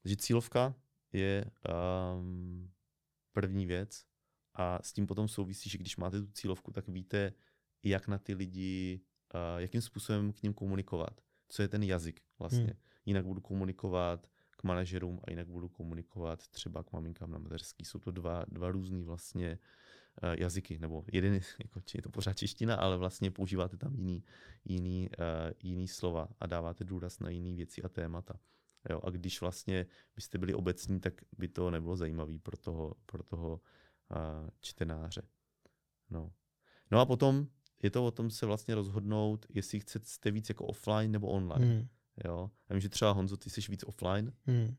Takže 0.03 0.15
cílovka 0.15 0.75
je 1.13 1.45
um, 2.15 2.71
první 3.31 3.65
věc 3.65 4.05
a 4.53 4.79
s 4.81 4.93
tím 4.93 5.07
potom 5.07 5.27
souvisí, 5.27 5.69
že 5.69 5.77
když 5.77 5.97
máte 5.97 6.21
tu 6.21 6.31
cílovku, 6.31 6.71
tak 6.71 6.87
víte, 6.87 7.33
jak 7.83 8.07
na 8.07 8.17
ty 8.17 8.33
lidi, 8.33 9.01
uh, 9.33 9.61
jakým 9.61 9.81
způsobem 9.81 10.33
k 10.33 10.43
ním 10.43 10.53
komunikovat. 10.53 11.21
Co 11.49 11.61
je 11.61 11.67
ten 11.67 11.83
jazyk 11.83 12.21
vlastně. 12.39 12.63
Hmm. 12.63 12.77
Jinak 13.05 13.25
budu 13.25 13.41
komunikovat 13.41 14.31
k 14.51 14.63
manažerům 14.63 15.19
a 15.23 15.29
jinak 15.29 15.47
budu 15.47 15.69
komunikovat 15.69 16.47
třeba 16.47 16.83
k 16.83 16.91
maminkám 16.91 17.31
na 17.31 17.37
mateřský. 17.37 17.85
Jsou 17.85 17.99
to 17.99 18.11
dva, 18.11 18.45
dva 18.47 18.71
různý 18.71 19.03
vlastně 19.03 19.59
uh, 20.23 20.29
jazyky, 20.37 20.79
nebo 20.79 21.05
jeden, 21.11 21.33
jako, 21.63 21.81
je 21.95 22.01
to 22.01 22.09
pořád 22.09 22.33
čeština, 22.33 22.75
ale 22.75 22.97
vlastně 22.97 23.31
používáte 23.31 23.77
tam 23.77 23.95
jiný, 23.95 24.23
jiný, 24.65 25.09
uh, 25.09 25.25
jiný 25.63 25.87
slova 25.87 26.27
a 26.39 26.47
dáváte 26.47 26.83
důraz 26.83 27.19
na 27.19 27.29
jiné 27.29 27.55
věci 27.55 27.83
a 27.83 27.89
témata. 27.89 28.39
Jo, 28.89 29.01
a 29.03 29.09
když 29.09 29.41
vlastně 29.41 29.85
byste 30.15 30.37
byli 30.37 30.53
obecní, 30.53 30.99
tak 30.99 31.13
by 31.37 31.47
to 31.47 31.71
nebylo 31.71 31.97
zajímavé 31.97 32.39
pro 32.39 32.57
toho, 32.57 32.95
pro 33.05 33.23
toho 33.23 33.61
uh, 34.11 34.49
čtenáře. 34.61 35.21
No. 36.09 36.31
no 36.91 36.99
a 36.99 37.05
potom 37.05 37.47
je 37.83 37.91
to 37.91 38.05
o 38.05 38.11
tom 38.11 38.29
se 38.29 38.45
vlastně 38.45 38.75
rozhodnout, 38.75 39.45
jestli 39.49 39.79
chcete 39.79 40.31
víc 40.31 40.49
jako 40.49 40.65
offline 40.65 41.11
nebo 41.11 41.27
online. 41.27 41.65
Hmm. 41.65 41.87
Jo? 42.25 42.51
Já 42.69 42.73
vím, 42.73 42.81
že 42.81 42.89
třeba 42.89 43.11
Honzo, 43.11 43.37
ty 43.37 43.49
jsi 43.49 43.61
víc 43.69 43.83
offline. 43.83 44.33
Hmm. 44.45 44.75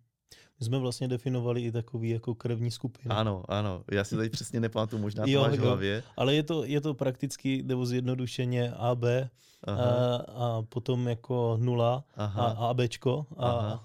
My 0.61 0.67
jsme 0.67 0.79
vlastně 0.79 1.09
definovali 1.09 1.63
i 1.63 1.73
takový 1.73 2.11
jako 2.11 2.35
krevní 2.35 2.71
skupinu. 2.71 3.15
Ano, 3.15 3.45
ano. 3.49 3.83
Já 3.91 4.05
si 4.05 4.17
tady 4.17 4.31
přesně 4.31 4.61
nepamatuju, 4.61 5.03
možná 5.03 5.25
to 5.25 5.31
jo, 5.31 5.41
máš 5.41 5.59
v 5.59 5.61
hlavě. 5.61 6.03
Ale 6.17 6.35
je 6.35 6.43
to, 6.43 6.65
je 6.65 6.81
to 6.81 6.95
prakticky, 6.95 7.63
nebo 7.63 7.87
zjednodušeně 7.87 8.73
AB 8.73 9.05
a, 9.67 9.73
a 10.17 10.63
potom 10.69 11.09
jako 11.09 11.57
nula 11.61 12.05
Aha. 12.17 12.45
a 12.45 12.67
ABčko. 12.67 13.27
A, 13.37 13.49
a 13.49 13.81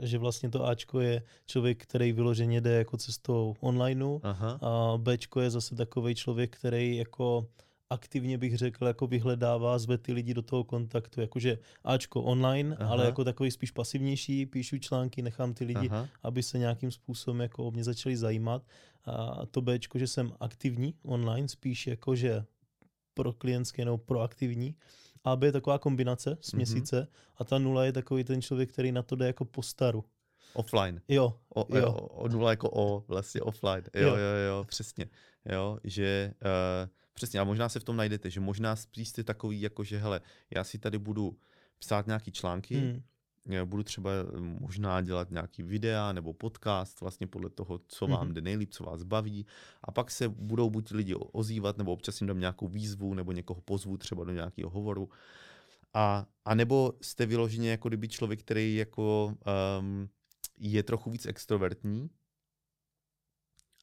že 0.00 0.18
vlastně 0.18 0.50
to 0.50 0.66
Ačko 0.66 1.00
je 1.00 1.22
člověk, 1.46 1.82
který 1.82 2.12
vyloženě 2.12 2.60
jde 2.60 2.70
jako 2.70 2.96
cestou 2.96 3.54
onlineu. 3.60 4.20
Aha. 4.22 4.58
A 4.62 4.98
Bčko 4.98 5.40
je 5.40 5.50
zase 5.50 5.74
takový 5.74 6.14
člověk, 6.14 6.56
který 6.56 6.96
jako 6.96 7.46
aktivně 7.90 8.38
bych 8.38 8.56
řekl, 8.56 8.86
jako 8.86 9.06
vyhledává, 9.06 9.78
zve 9.78 9.98
ty 9.98 10.12
lidi 10.12 10.34
do 10.34 10.42
toho 10.42 10.64
kontaktu, 10.64 11.20
jakože 11.20 11.58
Ačko 11.84 12.22
online, 12.22 12.76
Aha. 12.76 12.92
ale 12.92 13.04
jako 13.04 13.24
takový 13.24 13.50
spíš 13.50 13.70
pasivnější, 13.70 14.46
píšu 14.46 14.78
články, 14.78 15.22
nechám 15.22 15.54
ty 15.54 15.64
lidi, 15.64 15.88
Aha. 15.88 16.08
aby 16.22 16.42
se 16.42 16.58
nějakým 16.58 16.90
způsobem 16.90 17.40
jako 17.40 17.64
o 17.64 17.70
mě 17.70 17.84
začali 17.84 18.16
zajímat. 18.16 18.62
A 19.04 19.46
to 19.46 19.60
Bčko, 19.60 19.98
že 19.98 20.06
jsem 20.06 20.32
aktivní 20.40 20.94
online, 21.02 21.48
spíš 21.48 21.86
jako, 21.86 22.16
že 22.16 22.44
pro 23.14 23.32
klientské 23.32 23.84
nebo 23.84 23.98
proaktivní. 23.98 24.74
A 25.24 25.36
B 25.36 25.46
je 25.46 25.52
taková 25.52 25.78
kombinace, 25.78 26.38
směsice. 26.40 27.00
Mm-hmm. 27.00 27.34
A 27.36 27.44
ta 27.44 27.58
nula 27.58 27.84
je 27.84 27.92
takový 27.92 28.24
ten 28.24 28.42
člověk, 28.42 28.72
který 28.72 28.92
na 28.92 29.02
to 29.02 29.16
jde 29.16 29.26
jako 29.26 29.44
po 29.44 29.62
staru. 29.62 30.04
Offline. 30.54 31.00
Jo. 31.08 31.36
O, 31.54 31.76
jo. 31.78 31.92
o, 31.92 32.06
o 32.06 32.28
nula 32.28 32.50
jako 32.50 32.70
o, 32.72 33.04
vlastně 33.08 33.40
offline. 33.40 33.82
Jo, 33.94 34.08
jo, 34.08 34.16
jo, 34.16 34.36
jo 34.48 34.64
přesně. 34.64 35.06
Jo, 35.52 35.78
že 35.84 36.34
uh, 36.42 36.88
Přesně, 37.14 37.40
a 37.40 37.44
možná 37.44 37.68
se 37.68 37.80
v 37.80 37.84
tom 37.84 37.96
najdete, 37.96 38.30
že 38.30 38.40
možná 38.40 38.76
spíš 38.76 39.08
jste 39.08 39.24
takový, 39.24 39.60
jako 39.60 39.84
že 39.84 39.98
hele, 39.98 40.20
já 40.50 40.64
si 40.64 40.78
tady 40.78 40.98
budu 40.98 41.38
psát 41.78 42.06
nějaký 42.06 42.32
články, 42.32 42.76
hmm. 42.76 43.02
budu 43.64 43.82
třeba 43.82 44.10
možná 44.60 45.00
dělat 45.00 45.30
nějaký 45.30 45.62
videa 45.62 46.12
nebo 46.12 46.32
podcast, 46.32 47.00
vlastně 47.00 47.26
podle 47.26 47.50
toho, 47.50 47.80
co 47.86 48.06
vám 48.06 48.24
hmm. 48.24 48.34
jde 48.34 48.40
nejlíp, 48.40 48.70
co 48.70 48.84
vás 48.84 49.02
baví. 49.02 49.46
A 49.84 49.92
pak 49.92 50.10
se 50.10 50.28
budou 50.28 50.70
buď 50.70 50.90
lidi 50.90 51.14
ozývat, 51.14 51.78
nebo 51.78 51.92
občas 51.92 52.20
jim 52.20 52.28
dám 52.28 52.40
nějakou 52.40 52.68
výzvu, 52.68 53.14
nebo 53.14 53.32
někoho 53.32 53.60
pozvu 53.60 53.96
třeba 53.96 54.24
do 54.24 54.32
nějakého 54.32 54.70
hovoru. 54.70 55.08
A, 55.94 56.26
a 56.44 56.54
nebo 56.54 56.92
jste 57.00 57.26
vyloženě 57.26 57.70
jako 57.70 57.88
kdyby 57.88 58.08
člověk, 58.08 58.40
který 58.40 58.76
jako 58.76 59.34
um, 59.80 60.08
je 60.58 60.82
trochu 60.82 61.10
víc 61.10 61.26
extrovertní, 61.26 62.10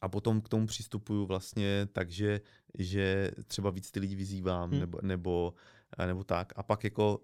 a 0.01 0.10
potom 0.10 0.42
k 0.42 0.50
tomu 0.50 0.68
přistupuju 0.68 1.25
vlastně 1.25 1.88
tak, 1.92 2.12
že, 2.12 2.42
že 2.77 3.32
třeba 3.48 3.70
víc 3.70 3.92
ty 3.92 4.00
lidi 4.00 4.16
vyzývám 4.16 4.72
hmm. 4.72 4.80
nebo, 4.80 5.00
nebo, 5.01 5.54
nebo 6.06 6.24
tak. 6.24 6.54
A 6.56 6.63
pak 6.63 6.84
jako 6.84 7.22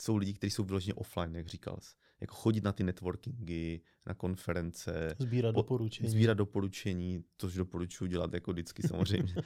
jsou 0.00 0.16
lidi, 0.16 0.34
kteří 0.34 0.50
jsou 0.50 0.64
vyloženě 0.64 0.94
offline, 0.94 1.36
jak 1.36 1.48
říkal 1.48 1.76
jsi. 1.80 1.94
Jako 2.20 2.34
chodit 2.34 2.64
na 2.64 2.72
ty 2.72 2.84
networkingy, 2.84 3.80
na 4.06 4.14
konference. 4.14 5.16
Sbírat 5.18 5.54
po, 5.54 5.60
doporučení. 5.60 6.08
Sbírat 6.08 6.34
doporučení, 6.34 7.24
což 7.38 7.54
doporučuji 7.54 8.06
dělat 8.06 8.34
jako 8.34 8.52
vždycky 8.52 8.82
samozřejmě. 8.88 9.34
uh, 9.36 9.42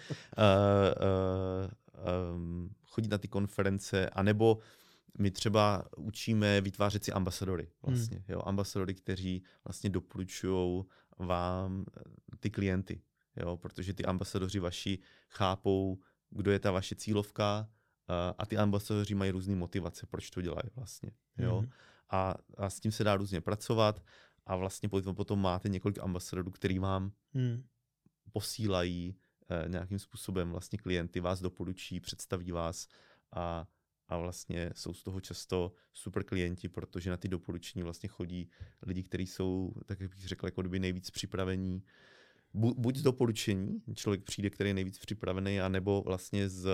uh, 1.95 2.35
um, 2.35 2.71
chodit 2.85 3.09
na 3.09 3.19
ty 3.19 3.29
konference, 3.29 4.11
anebo 4.11 4.59
my 5.19 5.31
třeba 5.31 5.85
učíme 5.97 6.61
vytvářet 6.61 7.05
si 7.05 7.13
ambasadory 7.13 7.69
vlastně, 7.83 8.17
hmm. 8.17 8.25
jo, 8.29 8.43
ambasadory, 8.45 8.95
kteří 8.95 9.43
vlastně 9.65 9.91
doporučují 9.91 10.85
vám 11.19 11.85
eh, 11.97 12.37
ty 12.41 12.51
klienty, 12.51 13.03
jo, 13.37 13.57
protože 13.57 13.95
ty 13.95 14.05
ambasadoři 14.05 14.59
vaši 14.59 14.99
chápou, 15.29 15.99
kdo 16.31 16.51
je 16.51 16.59
ta 16.59 16.71
vaše 16.71 16.95
cílovka 16.95 17.69
uh, 18.09 18.35
a 18.39 18.47
ty 18.47 18.57
ambasadoři 18.57 19.15
mají 19.15 19.31
různé 19.31 19.57
motivace, 19.57 20.07
proč 20.07 20.31
to 20.31 20.43
dělají 20.43 20.71
vlastně, 20.75 21.11
jo. 21.39 21.59
Hmm. 21.59 21.71
A, 22.11 22.35
a 22.57 22.71
s 22.71 22.81
tím 22.81 22.93
se 22.93 23.05
dá 23.05 23.17
různě 23.17 23.41
pracovat 23.41 24.03
a 24.47 24.57
vlastně 24.57 24.89
potom, 24.89 25.15
potom 25.15 25.41
máte 25.41 25.69
několik 25.69 25.99
ambasadorů, 25.99 26.51
který 26.51 26.79
vám 26.79 27.13
hmm. 27.35 27.65
posílají 28.33 29.17
uh, 29.65 29.69
nějakým 29.69 29.99
způsobem 29.99 30.51
vlastně 30.51 30.79
klienty, 30.79 31.21
vás 31.21 31.41
doporučí, 31.41 32.01
představí 32.01 32.53
vás 32.53 32.89
a 33.33 33.67
a 34.09 34.19
vlastně 34.19 34.71
jsou 34.75 34.95
z 34.95 35.03
toho 35.03 35.21
často 35.21 35.73
super 35.93 36.25
klienti, 36.25 36.69
protože 36.69 37.11
na 37.11 37.17
ty 37.17 37.29
doporučení 37.29 37.83
vlastně 37.83 38.09
chodí 38.09 38.51
lidi, 38.83 39.03
kteří 39.03 39.27
jsou, 39.27 39.73
tak 39.87 40.01
jak 40.01 40.11
bych 40.11 40.29
řekl, 40.29 40.47
jako 40.47 40.61
kdyby 40.61 40.81
nejvíc 40.81 41.11
připravení. 41.11 41.83
Buď 42.55 42.97
z 42.97 43.03
doporučení, 43.03 43.83
člověk 43.95 44.23
přijde, 44.23 44.51
který 44.51 44.71
je 44.71 44.75
nejvíc 44.75 44.99
připravený, 44.99 45.61
anebo 45.61 46.03
vlastně 46.07 46.49
z 46.49 46.69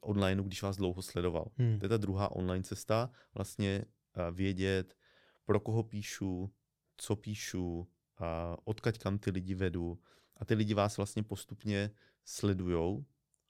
online, 0.00 0.42
když 0.42 0.62
vás 0.62 0.76
dlouho 0.76 1.02
sledoval. 1.02 1.50
Hmm. 1.56 1.78
To 1.78 1.84
je 1.84 1.88
ta 1.88 1.96
druhá 1.96 2.30
online 2.30 2.64
cesta, 2.64 3.10
vlastně 3.34 3.84
vědět, 4.32 4.96
pro 5.44 5.60
koho 5.60 5.82
píšu, 5.82 6.52
co 6.96 7.16
píšu, 7.16 7.88
a 8.18 8.56
odkaď 8.64 8.98
kam 8.98 9.18
ty 9.18 9.30
lidi 9.30 9.54
vedu. 9.54 9.98
A 10.36 10.44
ty 10.44 10.54
lidi 10.54 10.74
vás 10.74 10.96
vlastně 10.96 11.22
postupně 11.22 11.90
sledujou 12.24 13.04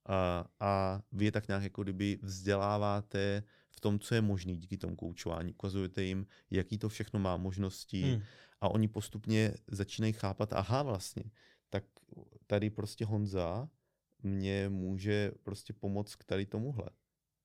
a, 0.09 0.45
a 0.61 1.03
vy 1.13 1.25
je 1.25 1.33
tak 1.33 1.49
nějak 1.49 1.63
jako 1.63 1.83
kdyby 1.83 2.19
vzděláváte 2.23 3.43
v 3.71 3.81
tom, 3.81 3.99
co 3.99 4.15
je 4.15 4.21
možné 4.21 4.57
díky 4.57 4.77
tomu 4.77 4.97
koučování. 4.97 5.53
Ukazujete 5.53 6.03
jim, 6.03 6.27
jaký 6.51 6.79
to 6.79 6.89
všechno 6.89 7.21
má 7.21 7.37
možnosti 7.37 8.03
hmm. 8.03 8.23
a 8.61 8.69
oni 8.69 8.89
postupně 8.89 9.55
začínají 9.67 10.13
chápat, 10.13 10.53
aha 10.53 10.83
vlastně, 10.83 11.25
tak 11.71 11.85
tady 12.47 12.71
prostě 12.71 13.05
Honza 13.05 13.69
mě 14.23 14.69
může 14.69 15.31
prostě 15.43 15.73
pomoct 15.73 16.15
k 16.15 16.25
tady 16.25 16.47
tomuhle. 16.47 16.91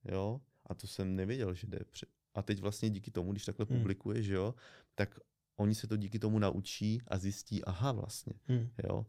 Jo? 0.05 0.41
A 0.65 0.73
to 0.73 0.87
jsem 0.87 1.15
nevěděl, 1.15 1.53
že 1.53 1.67
jde. 1.67 1.79
Před... 1.91 2.09
A 2.33 2.41
teď 2.41 2.59
vlastně 2.59 2.89
díky 2.89 3.11
tomu, 3.11 3.31
když 3.31 3.45
takhle 3.45 3.65
hmm. 3.69 3.79
publikuje, 3.79 4.23
že 4.23 4.33
jo, 4.33 4.55
tak 4.95 5.19
oni 5.55 5.75
se 5.75 5.87
to 5.87 5.97
díky 5.97 6.19
tomu 6.19 6.39
naučí 6.39 7.01
a 7.07 7.17
zjistí, 7.17 7.63
aha 7.63 7.91
vlastně. 7.91 8.33
Hmm. 8.47 8.69
Jo? 8.83 9.05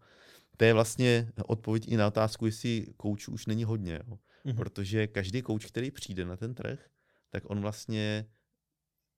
To 0.57 0.65
je 0.65 0.75
vlastně 0.75 1.33
odpověď 1.47 1.89
i 1.89 1.97
na 1.97 2.07
otázku, 2.07 2.47
jestli 2.47 2.87
koučů 2.97 3.33
už 3.33 3.47
není 3.47 3.65
hodně. 3.65 4.01
Jo. 4.09 4.19
Mm-hmm. 4.45 4.57
Protože 4.57 5.07
každý 5.07 5.43
kouč, 5.43 5.67
který 5.67 5.91
přijde 5.91 6.25
na 6.25 6.37
ten 6.37 6.55
trh, 6.55 6.87
tak 7.31 7.51
on 7.51 7.61
vlastně 7.61 8.27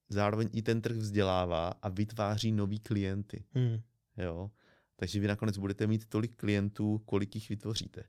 zároveň 0.09 0.49
i 0.53 0.63
ten 0.63 0.81
trh 0.81 0.97
vzdělává 0.97 1.69
a 1.83 1.89
vytváří 1.89 2.53
nový 2.53 2.81
klienty. 2.81 3.45
Mm. 3.55 3.81
Jo. 4.17 4.51
Takže 4.97 5.21
vy 5.21 5.27
nakonec 5.27 5.59
budete 5.59 5.87
mít 5.87 6.07
tolik 6.09 6.37
klientů, 6.37 6.99
kolik 7.05 7.35
jich 7.35 7.49
vytvoříte. 7.49 8.05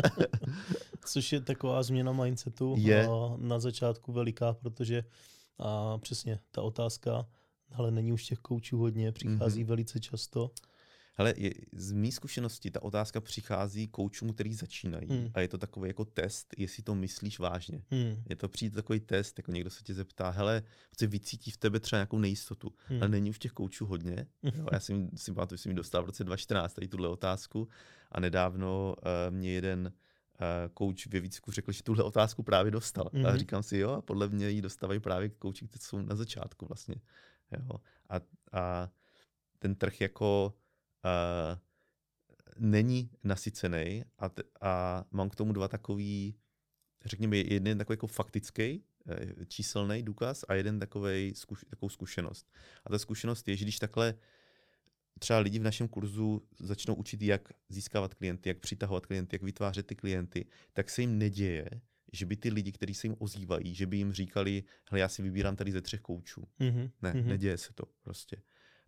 Což 1.04 1.32
je 1.32 1.40
taková 1.40 1.82
změna 1.82 2.12
mindsetu 2.12 2.74
je. 2.78 3.08
na 3.36 3.58
začátku 3.58 4.12
veliká, 4.12 4.52
protože 4.52 5.04
a 5.58 5.98
přesně 5.98 6.38
ta 6.50 6.62
otázka, 6.62 7.26
ale 7.72 7.90
není 7.90 8.12
už 8.12 8.24
těch 8.24 8.38
koučů 8.38 8.78
hodně, 8.78 9.12
přichází 9.12 9.64
mm-hmm. 9.64 9.68
velice 9.68 10.00
často. 10.00 10.50
Hele, 11.14 11.34
je, 11.36 11.50
z 11.72 11.92
mý 11.92 12.12
zkušenosti 12.12 12.70
ta 12.70 12.82
otázka 12.82 13.20
přichází 13.20 13.88
koučům, 13.88 14.32
který 14.32 14.54
začínají 14.54 15.08
hmm. 15.08 15.30
a 15.34 15.40
je 15.40 15.48
to 15.48 15.58
takový 15.58 15.88
jako 15.88 16.04
test, 16.04 16.54
jestli 16.56 16.82
to 16.82 16.94
myslíš 16.94 17.38
vážně. 17.38 17.84
Hmm. 17.90 18.22
Je 18.28 18.36
to 18.36 18.48
přijít 18.48 18.74
takový 18.74 19.00
test, 19.00 19.38
jako 19.38 19.52
někdo 19.52 19.70
se 19.70 19.82
tě 19.82 19.94
zeptá, 19.94 20.30
hele, 20.30 20.62
chci 20.90 21.06
vycítí 21.06 21.50
v 21.50 21.56
tebe 21.56 21.80
třeba 21.80 21.98
nějakou 21.98 22.18
nejistotu, 22.18 22.72
hmm. 22.86 23.02
ale 23.02 23.08
není 23.08 23.30
už 23.30 23.38
těch 23.38 23.52
koučů 23.52 23.86
hodně. 23.86 24.26
Jo, 24.42 24.66
já 24.72 24.80
jsem 24.80 25.10
si 25.16 25.32
pamatuju, 25.32 25.56
že 25.56 25.62
jsem 25.62 25.74
dostal 25.74 26.02
v 26.02 26.06
roce 26.06 26.24
2014 26.24 26.74
tady 26.74 26.88
tuhle 26.88 27.08
otázku 27.08 27.68
a 28.12 28.20
nedávno 28.20 28.94
uh, 28.98 29.34
mě 29.34 29.52
jeden 29.52 29.92
uh, 30.80 30.92
ve 31.08 31.20
Vícku 31.20 31.52
řekl, 31.52 31.72
že 31.72 31.82
tuhle 31.82 32.04
otázku 32.04 32.42
právě 32.42 32.70
dostal. 32.70 33.04
Mm-hmm. 33.04 33.26
A 33.26 33.30
hmm. 33.30 33.38
říkám 33.38 33.62
si, 33.62 33.78
jo, 33.78 33.90
a 33.90 34.02
podle 34.02 34.28
mě 34.28 34.50
ji 34.50 34.62
dostávají 34.62 35.00
právě 35.00 35.28
kouči, 35.28 35.68
kteří 35.68 35.84
jsou 35.84 36.02
na 36.02 36.16
začátku 36.16 36.66
vlastně. 36.66 36.94
Jo. 37.52 37.76
A, 38.08 38.20
a 38.52 38.88
ten 39.58 39.74
trh 39.74 40.00
jako 40.00 40.54
uh, 41.04 41.58
není 42.58 43.10
nasycený 43.24 44.04
a, 44.18 44.28
t- 44.28 44.42
a 44.60 45.04
mám 45.10 45.30
k 45.30 45.34
tomu 45.34 45.52
dva 45.52 45.68
takový, 45.68 46.34
řekněme, 47.04 47.36
jeden 47.36 47.78
takový 47.78 47.94
jako 47.94 48.06
faktický, 48.06 48.84
eh, 49.08 49.46
číselný 49.46 50.02
důkaz 50.02 50.44
a 50.48 50.54
jeden 50.54 50.78
takový 50.78 51.32
zkuš, 51.34 51.64
takovou 51.70 51.88
zkušenost. 51.88 52.52
A 52.84 52.90
ta 52.90 52.98
zkušenost 52.98 53.48
je, 53.48 53.56
že 53.56 53.64
když 53.64 53.78
takhle 53.78 54.14
třeba 55.18 55.38
lidi 55.38 55.58
v 55.58 55.62
našem 55.62 55.88
kurzu 55.88 56.48
začnou 56.58 56.94
učit, 56.94 57.22
jak 57.22 57.48
získávat 57.68 58.14
klienty, 58.14 58.48
jak 58.48 58.58
přitahovat 58.58 59.06
klienty, 59.06 59.34
jak 59.36 59.42
vytvářet 59.42 59.86
ty 59.86 59.94
klienty, 59.94 60.46
tak 60.72 60.90
se 60.90 61.00
jim 61.00 61.18
neděje, 61.18 61.68
že 62.12 62.26
by 62.26 62.36
ty 62.36 62.50
lidi, 62.50 62.72
kteří 62.72 62.94
se 62.94 63.06
jim 63.06 63.16
ozývají, 63.18 63.74
že 63.74 63.86
by 63.86 63.96
jim 63.96 64.12
říkali, 64.12 64.64
hele, 64.90 65.00
já 65.00 65.08
si 65.08 65.22
vybírám 65.22 65.56
tady 65.56 65.72
ze 65.72 65.80
třech 65.80 66.00
koučů. 66.00 66.48
Mm-hmm. 66.60 66.90
Ne, 67.02 67.12
mm-hmm. 67.12 67.24
neděje 67.24 67.58
se 67.58 67.72
to 67.72 67.84
prostě. 68.02 68.36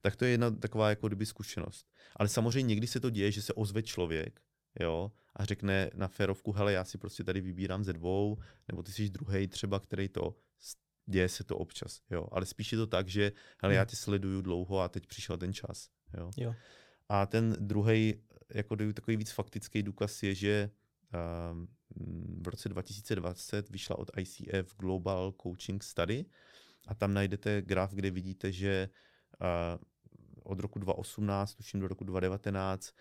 Tak 0.05 0.17
to 0.17 0.25
je 0.25 0.31
jedna 0.31 0.51
taková 0.51 0.89
jako 0.89 1.07
kdyby 1.07 1.27
zkušenost. 1.27 1.87
Ale 2.17 2.29
samozřejmě 2.29 2.69
někdy 2.69 2.87
se 2.87 3.01
to 3.01 3.11
děje, 3.11 3.33
že 3.33 3.43
se 3.43 3.53
ozve 3.53 3.83
člověk, 3.83 4.41
jo, 4.81 5.13
a 5.37 5.45
řekne 5.45 5.91
na 5.95 6.09
férovku, 6.09 6.53
hele, 6.53 6.73
já 6.73 6.85
si 6.85 6.99
prostě 6.99 7.25
tady 7.25 7.41
vybírám 7.41 7.85
ze 7.85 7.93
dvou, 7.93 8.39
nebo 8.69 8.83
ty 8.83 8.93
jsi 8.93 9.11
druhý 9.11 9.49
třeba, 9.49 9.81
který 9.81 10.09
to 10.09 10.37
děje 11.07 11.29
se 11.29 11.45
to 11.45 11.59
občas, 11.59 12.01
jo. 12.11 12.29
Ale 12.33 12.47
spíš 12.47 12.73
je 12.73 12.79
to 12.79 12.87
tak, 12.87 13.09
že 13.09 13.33
hele, 13.63 13.75
já 13.75 13.81
hmm. 13.81 13.87
tě 13.87 13.97
sleduju 13.97 14.43
dlouho 14.43 14.81
a 14.81 14.89
teď 14.89 15.07
přišel 15.07 15.37
ten 15.39 15.53
čas, 15.53 15.89
jo. 16.19 16.31
jo. 16.37 16.55
A 17.09 17.27
ten 17.27 17.57
druhý, 17.61 18.15
jako 18.55 18.77
takový 18.77 19.17
víc 19.17 19.31
faktický 19.31 19.83
důkaz 19.83 20.23
je, 20.23 20.35
že 20.35 20.71
um, 21.51 21.69
v 22.43 22.49
roce 22.49 22.69
2020 22.69 23.71
vyšla 23.71 23.99
od 23.99 24.11
ICF 24.19 24.77
Global 24.77 25.33
Coaching 25.43 25.85
Study 25.85 26.25
a 26.87 26.95
tam 26.95 27.15
najdete 27.15 27.63
graf, 27.63 27.95
kde 27.95 28.11
vidíte, 28.11 28.53
že 28.53 28.89
uh, 29.41 29.81
od 30.45 30.61
roku 30.61 30.79
2018, 30.79 31.55
tuším 31.55 31.81
do 31.81 31.89
roku 31.89 32.05
2019, 32.05 32.95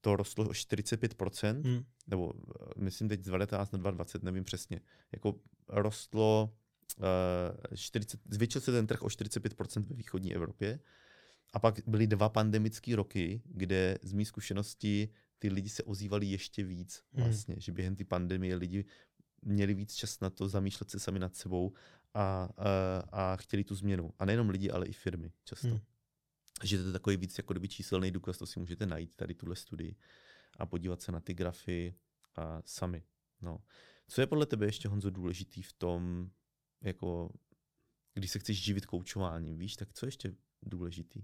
to 0.00 0.16
rostlo 0.16 0.44
o 0.44 0.48
45%, 0.48 1.62
hmm. 1.62 1.84
nebo 2.06 2.32
eh, 2.36 2.64
myslím 2.76 3.08
teď 3.08 3.24
z 3.24 3.26
2019 3.26 3.72
na 3.72 3.78
2020, 3.78 4.22
nevím 4.22 4.44
přesně. 4.44 4.80
Jako 5.12 5.34
rostlo, 5.68 6.54
uh, 6.98 7.76
40, 7.76 8.20
zvětšil 8.30 8.60
se 8.60 8.72
ten 8.72 8.86
trh 8.86 9.02
o 9.02 9.06
45% 9.06 9.82
ve 9.82 9.96
východní 9.96 10.34
Evropě. 10.34 10.80
A 11.52 11.58
pak 11.58 11.80
byly 11.86 12.06
dva 12.06 12.28
pandemické 12.28 12.96
roky, 12.96 13.42
kde 13.44 13.98
z 14.02 14.12
mých 14.12 14.28
zkušeností 14.28 15.08
ty 15.38 15.48
lidi 15.48 15.68
se 15.68 15.82
ozývali 15.82 16.26
ještě 16.26 16.64
víc 16.64 17.02
hmm. 17.12 17.24
vlastně, 17.24 17.54
hmm. 17.54 17.60
že 17.60 17.72
během 17.72 17.96
té 17.96 18.04
pandemie 18.04 18.56
lidi 18.56 18.84
měli 19.42 19.74
víc 19.74 19.94
čas 19.94 20.20
na 20.20 20.30
to 20.30 20.48
zamýšlet 20.48 20.90
se 20.90 20.98
sami 21.00 21.18
nad 21.18 21.36
sebou 21.36 21.72
a, 22.14 22.22
a, 22.22 22.48
a 23.12 23.36
chtěli 23.36 23.64
tu 23.64 23.74
změnu. 23.74 24.10
A 24.18 24.24
nejenom 24.24 24.50
lidi, 24.50 24.70
ale 24.70 24.86
i 24.86 24.92
firmy 24.92 25.32
často. 25.44 25.68
Hmm 25.68 25.80
že 26.64 26.78
to 26.78 26.86
je 26.86 26.92
takový 26.92 27.16
víc 27.16 27.38
jako 27.38 27.52
kdyby 27.52 27.68
číselný 27.68 28.10
důkaz, 28.10 28.38
to 28.38 28.46
si 28.46 28.60
můžete 28.60 28.86
najít 28.86 29.12
tady 29.16 29.34
tuhle 29.34 29.56
studii 29.56 29.96
a 30.58 30.66
podívat 30.66 31.02
se 31.02 31.12
na 31.12 31.20
ty 31.20 31.34
grafy 31.34 31.94
a 32.36 32.62
sami. 32.64 33.02
No. 33.40 33.58
Co 34.08 34.20
je 34.20 34.26
podle 34.26 34.46
tebe 34.46 34.66
ještě, 34.66 34.88
Honzo, 34.88 35.10
důležitý 35.10 35.62
v 35.62 35.72
tom, 35.72 36.30
jako 36.80 37.30
když 38.14 38.30
se 38.30 38.38
chceš 38.38 38.62
živit 38.62 38.86
koučováním, 38.86 39.58
víš, 39.58 39.76
tak 39.76 39.92
co 39.92 40.06
ještě 40.06 40.34
důležitý? 40.62 41.22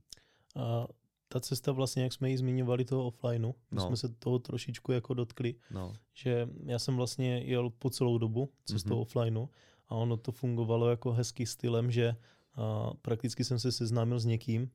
A 0.57 0.87
ta 1.28 1.40
cesta 1.40 1.73
vlastně, 1.73 2.02
jak 2.02 2.12
jsme 2.12 2.30
ji 2.30 2.38
zmiňovali 2.38 2.85
toho 2.85 3.07
offlineu, 3.07 3.54
no. 3.71 3.87
jsme 3.87 3.97
se 3.97 4.09
toho 4.09 4.38
trošičku 4.38 4.92
jako 4.92 5.14
dotkli, 5.14 5.54
no. 5.71 5.97
že 6.14 6.49
já 6.64 6.78
jsem 6.78 6.97
vlastně 6.97 7.38
jel 7.38 7.71
po 7.71 7.90
celou 7.90 8.18
dobu 8.18 8.52
cestou 8.64 8.95
mm-hmm. 8.95 9.00
offlineu 9.00 9.47
a 9.88 9.95
ono 9.95 10.16
to 10.16 10.33
fungovalo 10.33 10.90
jako 10.90 11.12
hezký 11.12 11.47
stylem, 11.47 11.90
že 11.90 12.16
a 12.54 12.95
prakticky 13.02 13.45
jsem 13.45 13.59
se 13.59 13.73
seznámil 13.73 14.21
s 14.21 14.25
někým, 14.25 14.71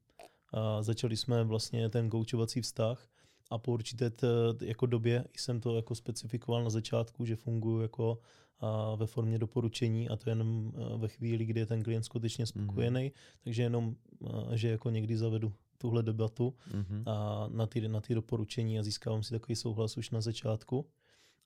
a 0.53 0.83
začali 0.83 1.17
jsme 1.17 1.43
vlastně 1.43 1.89
ten 1.89 2.09
koučovací 2.09 2.61
vztah 2.61 3.07
a 3.49 3.57
po 3.57 3.71
určité 3.71 4.09
t, 4.09 4.27
jako 4.61 4.85
době 4.85 5.25
jsem 5.37 5.59
to 5.61 5.75
jako 5.75 5.95
specifikoval 5.95 6.63
na 6.63 6.69
začátku, 6.69 7.25
že 7.25 7.35
funguji 7.35 7.81
jako 7.81 8.19
a 8.59 8.95
ve 8.95 9.07
formě 9.07 9.39
doporučení 9.39 10.09
a 10.09 10.15
to 10.15 10.29
jenom 10.29 10.73
ve 10.97 11.07
chvíli, 11.07 11.45
kdy 11.45 11.59
je 11.59 11.65
ten 11.65 11.83
klient 11.83 12.03
skutečně 12.03 12.45
spokojený, 12.45 13.09
mm-hmm. 13.09 13.39
takže 13.43 13.63
jenom, 13.63 13.95
že 14.53 14.69
jako 14.69 14.89
někdy 14.89 15.17
zavedu 15.17 15.53
tuhle 15.77 16.03
debatu 16.03 16.53
mm-hmm. 16.71 17.03
a 17.05 17.47
na 17.51 17.67
ty, 17.67 17.87
na 17.87 18.01
ty 18.01 18.15
doporučení 18.15 18.79
a 18.79 18.83
získávám 18.83 19.23
si 19.23 19.31
takový 19.31 19.55
souhlas 19.55 19.97
už 19.97 20.09
na 20.09 20.21
začátku. 20.21 20.85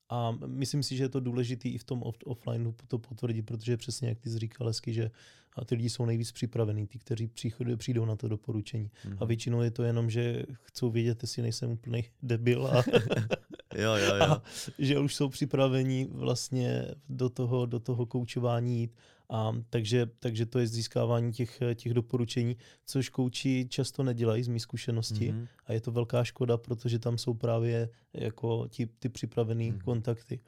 A 0.09 0.31
myslím 0.45 0.83
si, 0.83 0.97
že 0.97 1.03
je 1.03 1.09
to 1.09 1.19
důležité 1.19 1.69
i 1.69 1.77
v 1.77 1.83
tom 1.83 2.01
off- 2.01 2.23
offline 2.25 2.73
to 2.87 2.97
potvrdit, 2.97 3.41
protože 3.41 3.77
přesně 3.77 4.09
jak 4.09 4.19
ty 4.19 4.29
jsi 4.29 4.39
říkal 4.39 4.67
hezky, 4.67 4.93
že 4.93 5.11
a 5.57 5.65
ty 5.65 5.75
lidi 5.75 5.89
jsou 5.89 6.05
nejvíc 6.05 6.31
připravení, 6.31 6.87
ty, 6.87 6.99
kteří 6.99 7.31
přijdou 7.77 8.05
na 8.05 8.15
to 8.15 8.27
doporučení. 8.27 8.85
Mm-hmm. 8.85 9.11
A 9.11 9.19
mhm. 9.19 9.27
většinou 9.27 9.61
je 9.61 9.71
to 9.71 9.83
jenom, 9.83 10.09
že 10.09 10.43
chcou 10.61 10.89
vědět, 10.89 11.23
jestli 11.23 11.41
nejsem 11.41 11.71
úplný 11.71 12.03
debil 12.23 12.67
a, 12.67 12.83
jo, 13.77 13.95
jo, 13.95 14.15
jo. 14.15 14.23
a 14.23 14.41
že 14.79 14.99
už 14.99 15.15
jsou 15.15 15.29
připraveni 15.29 16.07
vlastně 16.11 16.85
do 17.09 17.29
toho, 17.29 17.65
do 17.65 17.79
toho 17.79 18.05
koučování 18.05 18.79
jít. 18.79 18.95
A, 19.29 19.55
takže, 19.69 20.05
takže 20.19 20.45
to 20.45 20.59
je 20.59 20.67
získávání 20.67 21.33
těch, 21.33 21.59
těch 21.75 21.93
doporučení, 21.93 22.57
což 22.85 23.09
kouči 23.09 23.67
často 23.69 24.03
nedělají 24.03 24.43
z 24.43 24.47
mých 24.47 24.61
zkušeností 24.61 25.31
mm-hmm. 25.31 25.47
a 25.65 25.73
je 25.73 25.81
to 25.81 25.91
velká 25.91 26.23
škoda, 26.23 26.57
protože 26.57 26.99
tam 26.99 27.17
jsou 27.17 27.33
právě 27.33 27.89
jako 28.13 28.67
ti, 28.69 28.85
ty 28.85 29.09
připravené 29.09 29.63
mm-hmm. 29.63 29.81
kontakty. 29.81 30.39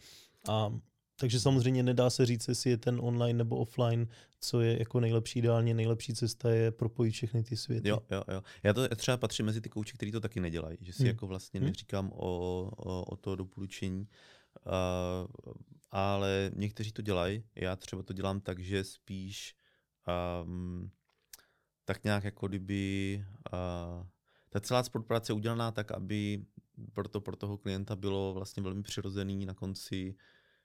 A 0.49 0.79
takže 1.19 1.39
samozřejmě 1.39 1.83
nedá 1.83 2.09
se 2.09 2.25
říct, 2.25 2.47
jestli 2.47 2.69
je 2.69 2.77
ten 2.77 2.99
online 3.01 3.37
nebo 3.37 3.57
offline, 3.57 4.07
co 4.39 4.61
je 4.61 4.79
jako 4.79 4.99
nejlepší, 4.99 5.39
ideálně 5.39 5.73
nejlepší 5.73 6.13
cesta 6.13 6.49
je 6.49 6.71
propojit 6.71 7.13
všechny 7.13 7.43
ty 7.43 7.57
světy. 7.57 7.89
Jo, 7.89 7.99
jo, 8.11 8.23
jo. 8.31 8.43
Já 8.63 8.73
to 8.73 8.95
třeba 8.95 9.17
patřím 9.17 9.45
mezi 9.45 9.61
ty 9.61 9.69
kouči, 9.69 9.93
kteří 9.93 10.11
to 10.11 10.19
taky 10.19 10.39
nedělají, 10.39 10.77
že 10.81 10.93
si 10.93 10.99
hmm. 10.99 11.07
jako 11.07 11.27
vlastně 11.27 11.59
hmm. 11.59 11.69
neříkám 11.69 12.11
o, 12.13 12.71
o, 12.77 13.03
o 13.03 13.15
to 13.15 13.35
doporučení, 13.35 14.07
uh, 14.65 15.27
ale 15.91 16.51
někteří 16.55 16.91
to 16.91 17.01
dělají. 17.01 17.43
Já 17.55 17.75
třeba 17.75 18.03
to 18.03 18.13
dělám 18.13 18.41
tak, 18.41 18.59
že 18.59 18.83
spíš 18.83 19.55
um, 20.43 20.91
tak 21.85 22.03
nějak 22.03 22.23
jako 22.23 22.47
kdyby 22.47 23.23
uh, 23.53 24.07
ta 24.49 24.59
celá 24.59 24.83
spolupráce 24.83 25.31
je 25.31 25.35
udělaná 25.35 25.71
tak, 25.71 25.91
aby 25.91 26.45
pro, 26.93 27.07
to, 27.07 27.21
pro 27.21 27.35
toho 27.35 27.57
klienta 27.57 27.95
bylo 27.95 28.33
vlastně 28.33 28.63
velmi 28.63 28.83
přirozený 28.83 29.45
na 29.45 29.53
konci 29.53 30.15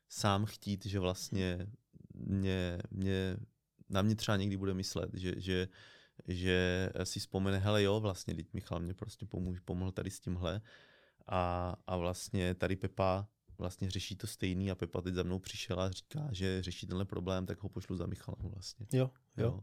sám 0.09 0.45
chtít, 0.45 0.87
že 0.87 0.99
vlastně 0.99 1.67
mě, 2.15 2.79
mě, 2.91 3.37
na 3.89 4.03
mě 4.03 4.15
třeba 4.15 4.37
někdy 4.37 4.57
bude 4.57 4.75
myslet, 4.75 5.11
že, 5.15 5.35
že, 5.37 5.69
že 6.29 6.91
si 7.05 7.21
vzpomene, 7.21 7.59
hele 7.59 7.83
jo, 7.83 8.01
vlastně, 8.01 8.35
teď 8.35 8.47
Michal 8.53 8.81
mě 8.81 8.95
prostě 8.95 9.27
pomůže, 9.27 9.61
pomohl 9.65 9.93
tady 9.93 10.11
s 10.11 10.21
tímhle 10.21 10.61
a, 11.27 11.75
a 11.87 11.97
vlastně 11.97 12.55
tady 12.55 12.77
Pepa 12.77 13.29
vlastně 13.59 13.91
řeší 13.91 14.17
to 14.17 14.27
stejný 14.27 14.71
a 14.71 14.75
Pepa 14.75 15.01
teď 15.01 15.15
za 15.15 15.23
mnou 15.23 15.39
přišla 15.39 15.87
a 15.87 15.91
říká, 15.91 16.29
že 16.33 16.63
řeší 16.63 16.87
tenhle 16.87 17.05
problém, 17.05 17.47
tak 17.47 17.63
ho 17.63 17.69
pošlu 17.69 17.97
za 17.97 18.07
Michalem 18.07 18.51
vlastně. 18.51 18.87
Jo, 18.93 19.11
jo. 19.37 19.45
jo. 19.45 19.61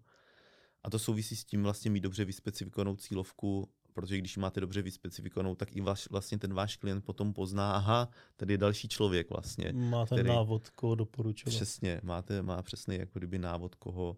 A 0.83 0.89
to 0.89 0.99
souvisí 0.99 1.35
s 1.35 1.45
tím 1.45 1.63
vlastně 1.63 1.91
mít 1.91 1.99
dobře 1.99 2.25
vyspecifikovanou 2.25 2.95
cílovku 2.95 3.73
protože 3.93 4.17
když 4.17 4.37
máte 4.37 4.61
dobře 4.61 4.81
vyspecifikovanou, 4.81 5.55
tak 5.55 5.75
i 5.75 5.81
vaš, 5.81 6.09
vlastně 6.09 6.37
ten 6.37 6.53
váš 6.53 6.77
klient 6.77 7.05
potom 7.05 7.33
pozná, 7.33 7.75
aha, 7.75 8.09
tady 8.35 8.53
je 8.53 8.57
další 8.57 8.87
člověk 8.87 9.29
vlastně. 9.29 9.73
Má 9.73 10.05
ten 10.05 10.17
který, 10.17 10.29
návod, 10.29 10.69
koho 10.69 10.95
doporučovat. 10.95 11.55
Přesně, 11.55 12.01
máte, 12.03 12.41
má 12.41 12.61
přesně 12.61 12.95
jako 12.95 13.19
kdyby 13.19 13.39
návod, 13.39 13.75
koho, 13.75 14.17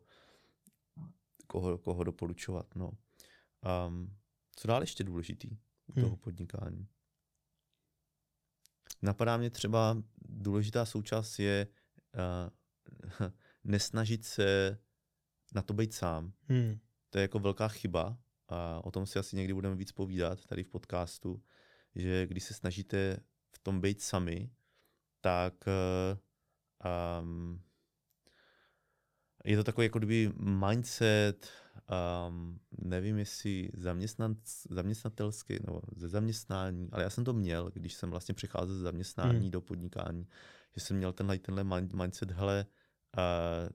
koho, 1.47 1.77
koho 1.77 2.03
doporučovat. 2.03 2.75
No. 2.75 2.91
Um, 3.87 4.15
co 4.55 4.67
dál 4.67 4.81
ještě 4.81 5.03
důležitý 5.03 5.49
u 5.87 5.93
hmm. 5.93 6.03
toho 6.03 6.17
podnikání? 6.17 6.87
Napadá 9.01 9.37
mě 9.37 9.49
třeba 9.49 9.97
důležitá 10.21 10.85
součást 10.85 11.39
je 11.39 11.67
uh, 12.15 13.29
nesnažit 13.63 14.25
se 14.25 14.77
na 15.55 15.61
to 15.61 15.73
být 15.73 15.93
sám. 15.93 16.33
Hmm. 16.49 16.79
To 17.09 17.17
je 17.17 17.21
jako 17.21 17.39
velká 17.39 17.67
chyba, 17.67 18.17
a 18.47 18.81
o 18.83 18.91
tom 18.91 19.05
si 19.05 19.19
asi 19.19 19.35
někdy 19.35 19.53
budeme 19.53 19.75
víc 19.75 19.91
povídat 19.91 20.45
tady 20.45 20.63
v 20.63 20.69
podcastu, 20.69 21.43
že 21.95 22.27
když 22.27 22.43
se 22.43 22.53
snažíte 22.53 23.19
v 23.51 23.59
tom 23.59 23.81
být 23.81 24.01
sami, 24.01 24.49
tak 25.21 25.53
um, 27.21 27.61
je 29.45 29.57
to 29.57 29.63
takový 29.63 29.85
jako 29.85 29.99
kdyby 29.99 30.33
mindset, 30.37 31.49
um, 32.27 32.59
nevím 32.71 33.17
jestli 33.17 33.69
zaměstnatelský 34.69 35.59
nebo 35.65 35.81
ze 35.95 36.09
zaměstnání, 36.09 36.89
ale 36.91 37.03
já 37.03 37.09
jsem 37.09 37.23
to 37.23 37.33
měl, 37.33 37.69
když 37.73 37.93
jsem 37.93 38.09
vlastně 38.09 38.33
přecházel 38.35 38.75
ze 38.75 38.81
zaměstnání 38.81 39.39
hmm. 39.39 39.51
do 39.51 39.61
podnikání, 39.61 40.27
že 40.75 40.81
jsem 40.81 40.97
měl 40.97 41.13
tenhle, 41.13 41.37
tenhle 41.37 41.81
mindset, 41.93 42.31
hele, 42.31 42.65
Uh, 42.65 42.82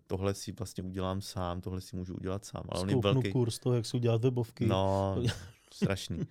tohle 0.07 0.35
si 0.35 0.53
vlastně 0.53 0.85
udělám 0.85 1.21
sám, 1.21 1.61
tohle 1.61 1.81
si 1.81 1.97
můžu 1.97 2.15
udělat 2.15 2.45
sám. 2.45 2.63
Ale 2.69 2.83
on 2.83 2.91
je 2.91 2.97
velký... 2.97 3.33
kurz 3.33 3.59
toho, 3.59 3.75
jak 3.75 3.87
si 3.87 3.97
udělat 3.97 4.23
webovky. 4.23 4.67
No, 4.67 5.17
strašný. 5.73 6.19
Uh, 6.19 6.25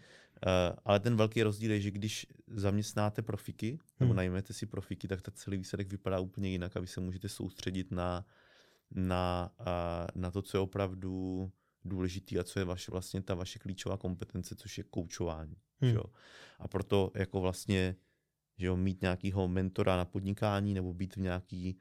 ale 0.86 1.00
ten 1.00 1.16
velký 1.16 1.44
rozdíl 1.44 1.72
je, 1.72 1.82
že 1.82 1.92
když 1.92 2.28
zaměstnáte 2.48 3.22
profiky, 3.22 3.72
hmm. 3.72 3.80
nebo 4.00 4.14
najmete 4.14 4.54
si 4.54 4.66
profiky, 4.66 5.08
tak 5.08 5.22
ta 5.22 5.32
celý 5.32 5.58
výsledek 5.58 5.92
vypadá 5.92 6.20
úplně 6.20 6.50
jinak 6.50 6.78
a 6.78 6.80
vy 6.80 6.88
se 6.88 7.02
můžete 7.02 7.30
soustředit 7.30 7.92
na, 7.92 8.26
na, 8.92 9.52
uh, 9.60 10.22
na 10.22 10.32
to, 10.32 10.42
co 10.42 10.58
je 10.58 10.62
opravdu 10.62 11.52
důležitý 11.86 12.40
a 12.40 12.44
co 12.44 12.60
je 12.60 12.66
vaše, 12.66 12.92
vlastně 12.92 13.22
ta 13.22 13.36
vaše 13.36 13.60
klíčová 13.60 13.98
kompetence, 13.98 14.56
což 14.56 14.78
je 14.78 14.84
koučování. 14.84 15.58
Hmm. 15.82 15.92
Že? 15.92 16.00
A 16.60 16.68
proto 16.68 17.12
jako 17.16 17.42
vlastně 17.42 17.96
že 18.58 18.68
jo, 18.68 18.78
mít 18.78 19.02
nějakého 19.02 19.48
mentora 19.48 19.98
na 19.98 20.06
podnikání 20.06 20.74
nebo 20.74 20.94
být 20.94 21.16
v 21.16 21.20
nějaký 21.20 21.78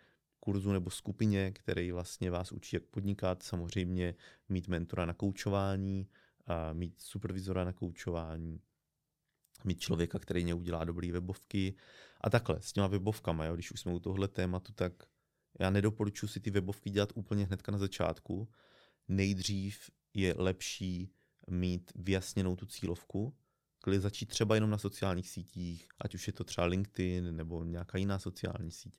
kurzu 0.46 0.72
nebo 0.72 0.90
skupině, 0.90 1.52
který 1.52 1.92
vlastně 1.92 2.30
vás 2.30 2.52
učí, 2.52 2.76
jak 2.76 2.82
podnikat, 2.82 3.42
samozřejmě 3.42 4.14
mít 4.48 4.68
mentora 4.68 5.06
na 5.06 5.14
koučování, 5.14 6.08
a 6.46 6.72
mít 6.72 7.00
supervizora 7.00 7.64
na 7.64 7.72
koučování, 7.72 8.60
mít 9.64 9.80
člověka, 9.80 10.18
který 10.18 10.44
mě 10.44 10.54
udělá 10.54 10.84
dobrý 10.84 11.12
webovky 11.12 11.74
a 12.20 12.30
takhle 12.30 12.62
s 12.62 12.72
těma 12.72 12.86
webovkama, 12.86 13.44
jo, 13.44 13.54
když 13.54 13.72
už 13.72 13.80
jsme 13.80 13.92
u 13.92 13.98
tohle 13.98 14.28
tématu, 14.28 14.72
tak 14.72 14.92
já 15.60 15.70
nedoporučuji 15.70 16.28
si 16.28 16.40
ty 16.40 16.50
webovky 16.50 16.90
dělat 16.90 17.12
úplně 17.14 17.44
hnedka 17.44 17.72
na 17.72 17.78
začátku. 17.78 18.48
Nejdřív 19.08 19.90
je 20.14 20.34
lepší 20.38 21.10
mít 21.50 21.92
vyjasněnou 21.94 22.56
tu 22.56 22.66
cílovku, 22.66 23.36
klid 23.78 24.02
začít 24.02 24.26
třeba 24.26 24.54
jenom 24.54 24.70
na 24.70 24.78
sociálních 24.78 25.28
sítích, 25.28 25.88
ať 25.98 26.14
už 26.14 26.26
je 26.26 26.32
to 26.32 26.44
třeba 26.44 26.66
LinkedIn 26.66 27.36
nebo 27.36 27.64
nějaká 27.64 27.98
jiná 27.98 28.18
sociální 28.18 28.70
síť. 28.70 28.98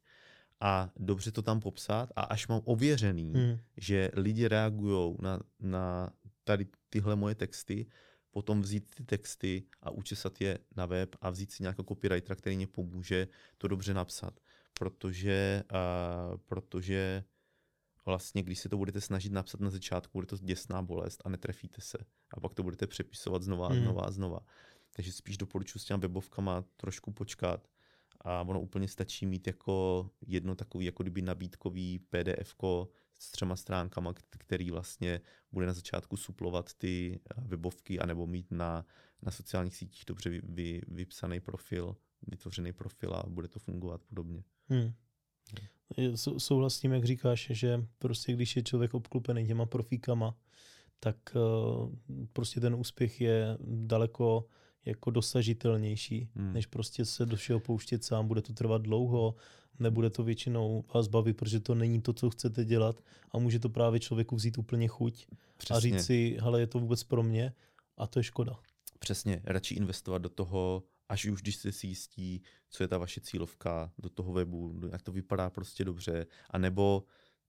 A 0.59 0.91
dobře 0.95 1.31
to 1.31 1.41
tam 1.41 1.59
popsat 1.59 2.09
a 2.15 2.21
až 2.21 2.47
mám 2.47 2.61
ověřený, 2.65 3.33
hmm. 3.33 3.57
že 3.77 4.11
lidi 4.13 4.47
reagují 4.47 5.17
na, 5.21 5.39
na 5.59 6.09
tady 6.43 6.67
tyhle 6.89 7.15
moje 7.15 7.35
texty, 7.35 7.85
potom 8.31 8.61
vzít 8.61 8.95
ty 8.95 9.03
texty 9.03 9.63
a 9.81 9.91
učesat 9.91 10.41
je 10.41 10.59
na 10.75 10.85
web 10.85 11.15
a 11.21 11.29
vzít 11.29 11.51
si 11.51 11.63
nějakého 11.63 11.85
copywritera, 11.85 12.35
který 12.35 12.55
mě 12.55 12.67
pomůže 12.67 13.27
to 13.57 13.67
dobře 13.67 13.93
napsat. 13.93 14.39
Protože, 14.79 15.63
uh, 15.71 16.37
protože 16.37 17.23
vlastně, 18.05 18.43
když 18.43 18.59
se 18.59 18.69
to 18.69 18.77
budete 18.77 19.01
snažit 19.01 19.31
napsat 19.31 19.61
na 19.61 19.69
začátku, 19.69 20.17
bude 20.17 20.27
to 20.27 20.37
děsná 20.37 20.81
bolest 20.81 21.21
a 21.25 21.29
netrefíte 21.29 21.81
se. 21.81 21.97
A 22.33 22.39
pak 22.39 22.53
to 22.53 22.63
budete 22.63 22.87
přepisovat 22.87 23.43
znova, 23.43 23.67
hmm. 23.67 23.81
znova, 23.81 24.11
znova. 24.11 24.39
Takže 24.95 25.11
spíš 25.11 25.37
doporučuji 25.37 25.79
s 25.79 25.85
těmi 25.85 26.01
webovkama 26.01 26.63
trošku 26.77 27.11
počkat. 27.11 27.67
A 28.21 28.41
ono 28.41 28.61
úplně 28.61 28.87
stačí 28.87 29.25
mít 29.25 29.47
jako 29.47 30.09
jedno 30.27 30.55
takový, 30.55 30.85
jako 30.85 31.03
kdyby 31.03 31.21
nabídkový 31.21 31.99
PDF 31.99 32.55
s 33.19 33.31
třema 33.31 33.55
stránkama, 33.55 34.13
který 34.29 34.71
vlastně 34.71 35.21
bude 35.51 35.65
na 35.65 35.73
začátku 35.73 36.17
suplovat 36.17 36.73
ty 36.73 37.19
eh, 37.19 37.41
webovky, 37.41 37.99
anebo 37.99 38.27
mít 38.27 38.51
na, 38.51 38.85
na 39.21 39.31
sociálních 39.31 39.75
sítích 39.75 40.03
dobře 40.07 40.29
vy, 40.29 40.41
vy, 40.43 40.81
vypsaný 40.87 41.39
profil, 41.39 41.95
vytvořený 42.27 42.73
profil 42.73 43.13
a 43.13 43.23
bude 43.27 43.47
to 43.47 43.59
fungovat 43.59 44.01
podobně. 44.03 44.43
Hmm. 44.69 44.93
Souhlasím, 46.37 46.91
jak 46.91 47.05
říkáš, 47.05 47.47
že 47.51 47.87
prostě 47.99 48.33
když 48.33 48.55
je 48.55 48.63
člověk 48.63 48.93
obklupený 48.93 49.47
těma 49.47 49.65
profíkama, 49.65 50.37
tak 50.99 51.15
uh, 51.35 51.95
prostě 52.33 52.59
ten 52.59 52.75
úspěch 52.75 53.21
je 53.21 53.57
daleko 53.59 54.45
jako 54.87 55.11
dosažitelnější, 55.11 56.29
hmm. 56.35 56.53
než 56.53 56.65
prostě 56.65 57.05
se 57.05 57.25
do 57.25 57.35
všeho 57.35 57.59
pouštět 57.59 58.03
sám. 58.03 58.27
Bude 58.27 58.41
to 58.41 58.53
trvat 58.53 58.81
dlouho, 58.81 59.35
nebude 59.79 60.09
to 60.09 60.23
většinou 60.23 60.83
vás 60.93 61.07
bavit, 61.07 61.37
protože 61.37 61.59
to 61.59 61.75
není 61.75 62.01
to, 62.01 62.13
co 62.13 62.29
chcete 62.29 62.65
dělat 62.65 63.03
a 63.31 63.37
může 63.37 63.59
to 63.59 63.69
právě 63.69 63.99
člověku 63.99 64.35
vzít 64.35 64.57
úplně 64.57 64.87
chuť 64.87 65.27
Přesně. 65.57 65.75
a 65.75 65.79
říct 65.79 66.05
si, 66.05 66.37
hele, 66.41 66.59
je 66.59 66.67
to 66.67 66.79
vůbec 66.79 67.03
pro 67.03 67.23
mě 67.23 67.53
a 67.97 68.07
to 68.07 68.19
je 68.19 68.23
škoda. 68.23 68.59
Přesně, 68.99 69.41
radši 69.43 69.75
investovat 69.75 70.17
do 70.17 70.29
toho, 70.29 70.83
až 71.09 71.25
už 71.25 71.41
když 71.41 71.55
se 71.55 71.71
si 71.71 71.87
jistí, 71.87 72.41
co 72.69 72.83
je 72.83 72.87
ta 72.87 72.97
vaše 72.97 73.21
cílovka, 73.21 73.91
do 73.97 74.09
toho 74.09 74.33
webu, 74.33 74.79
jak 74.91 75.01
to 75.01 75.11
vypadá 75.11 75.49
prostě 75.49 75.85
dobře, 75.85 76.25
a 76.49 76.57
nebo 76.57 77.03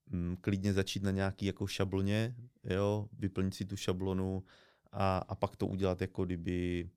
mm, 0.07 0.37
klidně 0.41 0.73
začít 0.73 1.03
na 1.03 1.11
nějaký 1.11 1.45
jako 1.45 1.67
šabloně, 1.67 2.35
jo, 2.63 3.09
vyplnit 3.19 3.55
si 3.55 3.65
tu 3.65 3.75
šablonu 3.75 4.43
a, 4.91 5.17
a 5.17 5.35
pak 5.35 5.55
to 5.55 5.67
udělat 5.67 6.01
jako 6.01 6.25
kdyby 6.25 6.89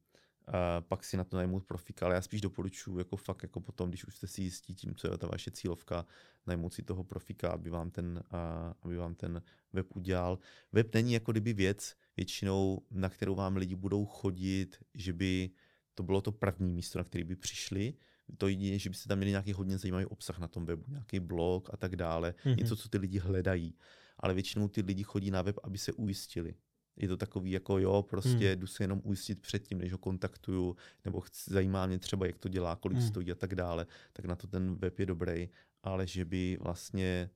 a 0.46 0.80
pak 0.80 1.04
si 1.04 1.16
na 1.16 1.24
to 1.24 1.36
najmout 1.36 1.64
profika, 1.64 2.06
ale 2.06 2.14
já 2.14 2.22
spíš 2.22 2.40
doporučuji 2.40 2.98
jako 2.98 3.16
fakt 3.16 3.42
jako 3.42 3.60
potom, 3.60 3.88
když 3.88 4.04
už 4.04 4.16
jste 4.16 4.26
si 4.26 4.42
jistí 4.42 4.74
tím, 4.74 4.94
co 4.94 5.12
je 5.12 5.18
ta 5.18 5.26
vaše 5.26 5.50
cílovka, 5.50 6.06
najmout 6.46 6.74
si 6.74 6.82
toho 6.82 7.04
profika, 7.04 7.48
aby 7.48 7.70
vám 7.70 7.90
ten, 7.90 8.22
a, 8.30 8.74
aby 8.82 8.96
vám 8.96 9.14
ten 9.14 9.42
web 9.72 9.86
udělal. 9.96 10.38
Web 10.72 10.94
není 10.94 11.12
jako 11.12 11.32
kdyby 11.32 11.52
věc 11.52 11.94
většinou, 12.16 12.82
na 12.90 13.08
kterou 13.08 13.34
vám 13.34 13.56
lidi 13.56 13.74
budou 13.74 14.06
chodit, 14.06 14.76
že 14.94 15.12
by 15.12 15.50
to 15.94 16.02
bylo 16.02 16.20
to 16.20 16.32
první 16.32 16.72
místo, 16.72 16.98
na 16.98 17.04
který 17.04 17.24
by 17.24 17.36
přišli. 17.36 17.94
To 18.38 18.48
jediné, 18.48 18.78
že 18.78 18.90
byste 18.90 19.08
tam 19.08 19.18
měli 19.18 19.30
nějaký 19.30 19.52
hodně 19.52 19.78
zajímavý 19.78 20.06
obsah 20.06 20.38
na 20.38 20.48
tom 20.48 20.66
webu, 20.66 20.84
nějaký 20.88 21.20
blog 21.20 21.68
a 21.72 21.76
tak 21.76 21.96
dále, 21.96 22.34
mm-hmm. 22.44 22.56
něco, 22.56 22.76
co 22.76 22.88
ty 22.88 22.98
lidi 22.98 23.18
hledají. 23.18 23.74
Ale 24.18 24.34
většinou 24.34 24.68
ty 24.68 24.80
lidi 24.80 25.02
chodí 25.02 25.30
na 25.30 25.42
web, 25.42 25.56
aby 25.62 25.78
se 25.78 25.92
ujistili 25.92 26.54
je 26.96 27.08
to 27.08 27.16
takový 27.16 27.50
jako 27.50 27.78
jo, 27.78 28.02
prostě 28.02 28.48
hmm. 28.48 28.60
jdu 28.60 28.66
se 28.66 28.84
jenom 28.84 29.00
ujistit 29.04 29.40
předtím, 29.40 29.78
než 29.78 29.92
ho 29.92 29.98
kontaktuju, 29.98 30.76
nebo 31.04 31.20
chci, 31.20 31.50
zajímá 31.50 31.86
mě 31.86 31.98
třeba, 31.98 32.26
jak 32.26 32.38
to 32.38 32.48
dělá, 32.48 32.76
kolik 32.76 32.98
hmm. 32.98 33.08
stojí 33.08 33.32
a 33.32 33.34
tak 33.34 33.54
dále, 33.54 33.86
tak 34.12 34.24
na 34.24 34.36
to 34.36 34.46
ten 34.46 34.74
web 34.74 34.98
je 34.98 35.06
dobrý, 35.06 35.48
ale 35.82 36.06
že 36.06 36.24
by 36.24 36.58
vlastně 36.60 37.30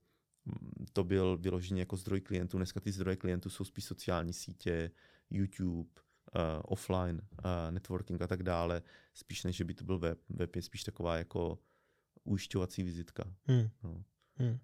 mm, 0.45 0.85
to 0.93 1.03
byl 1.03 1.37
vyložený 1.37 1.79
jako 1.79 1.97
zdroj 1.97 2.21
klientů. 2.21 2.57
Dneska 2.57 2.79
ty 2.79 2.91
zdroje 2.91 3.17
klientů 3.17 3.49
jsou 3.49 3.63
spíš 3.63 3.85
sociální 3.85 4.33
sítě, 4.33 4.91
YouTube, 5.29 5.89
uh, 6.35 6.41
offline, 6.63 7.21
uh, 7.31 7.71
networking 7.71 8.21
a 8.21 8.27
tak 8.27 8.43
dále, 8.43 8.81
spíš 9.13 9.43
než, 9.43 9.55
že 9.55 9.63
by 9.63 9.73
to 9.73 9.83
byl 9.83 9.99
web. 9.99 10.19
Web 10.29 10.55
je 10.55 10.61
spíš 10.61 10.83
taková 10.83 11.17
jako 11.17 11.59
ujišťovací 12.23 12.83
vizitka. 12.83 13.23
Hmm. 13.43 13.69
No. 13.83 14.03
Hmm. 14.35 14.59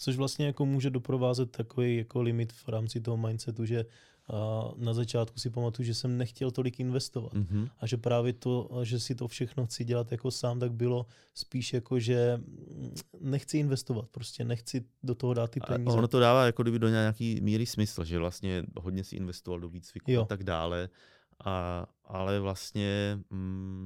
Což 0.00 0.16
vlastně 0.16 0.46
jako 0.46 0.66
může 0.66 0.90
doprovázet 0.90 1.50
takový 1.50 1.96
jako 1.96 2.22
limit 2.22 2.52
v 2.52 2.68
rámci 2.68 3.00
toho 3.00 3.16
mindsetu, 3.16 3.64
že 3.64 3.84
a 4.32 4.70
na 4.76 4.94
začátku 4.94 5.38
si 5.38 5.50
pamatuju, 5.50 5.86
že 5.86 5.94
jsem 5.94 6.18
nechtěl 6.18 6.50
tolik 6.50 6.80
investovat. 6.80 7.34
Mm-hmm. 7.34 7.68
A 7.80 7.86
že 7.86 7.96
právě 7.96 8.32
to, 8.32 8.70
že 8.82 9.00
si 9.00 9.14
to 9.14 9.28
všechno 9.28 9.66
chci 9.66 9.84
dělat 9.84 10.12
jako 10.12 10.30
sám, 10.30 10.60
tak 10.60 10.72
bylo 10.72 11.06
spíš 11.34 11.72
jako, 11.72 11.98
že 11.98 12.40
nechci 13.20 13.58
investovat, 13.58 14.08
prostě 14.10 14.44
nechci 14.44 14.84
do 15.02 15.14
toho 15.14 15.34
dát 15.34 15.50
ty 15.50 15.60
peníze. 15.60 15.90
A 15.90 15.94
ono 15.94 16.08
to 16.08 16.20
dává 16.20 16.46
jako 16.46 16.62
kdyby 16.62 16.78
do 16.78 16.88
nějaký 16.88 17.40
míry 17.40 17.66
smysl, 17.66 18.04
že 18.04 18.18
vlastně 18.18 18.64
hodně 18.76 19.04
si 19.04 19.16
investoval 19.16 19.60
do 19.60 19.68
výcviku 19.68 20.10
jo. 20.10 20.22
a 20.22 20.24
tak 20.24 20.44
dále. 20.44 20.88
A, 21.44 21.86
ale 22.04 22.40
vlastně 22.40 23.18
mm, 23.30 23.77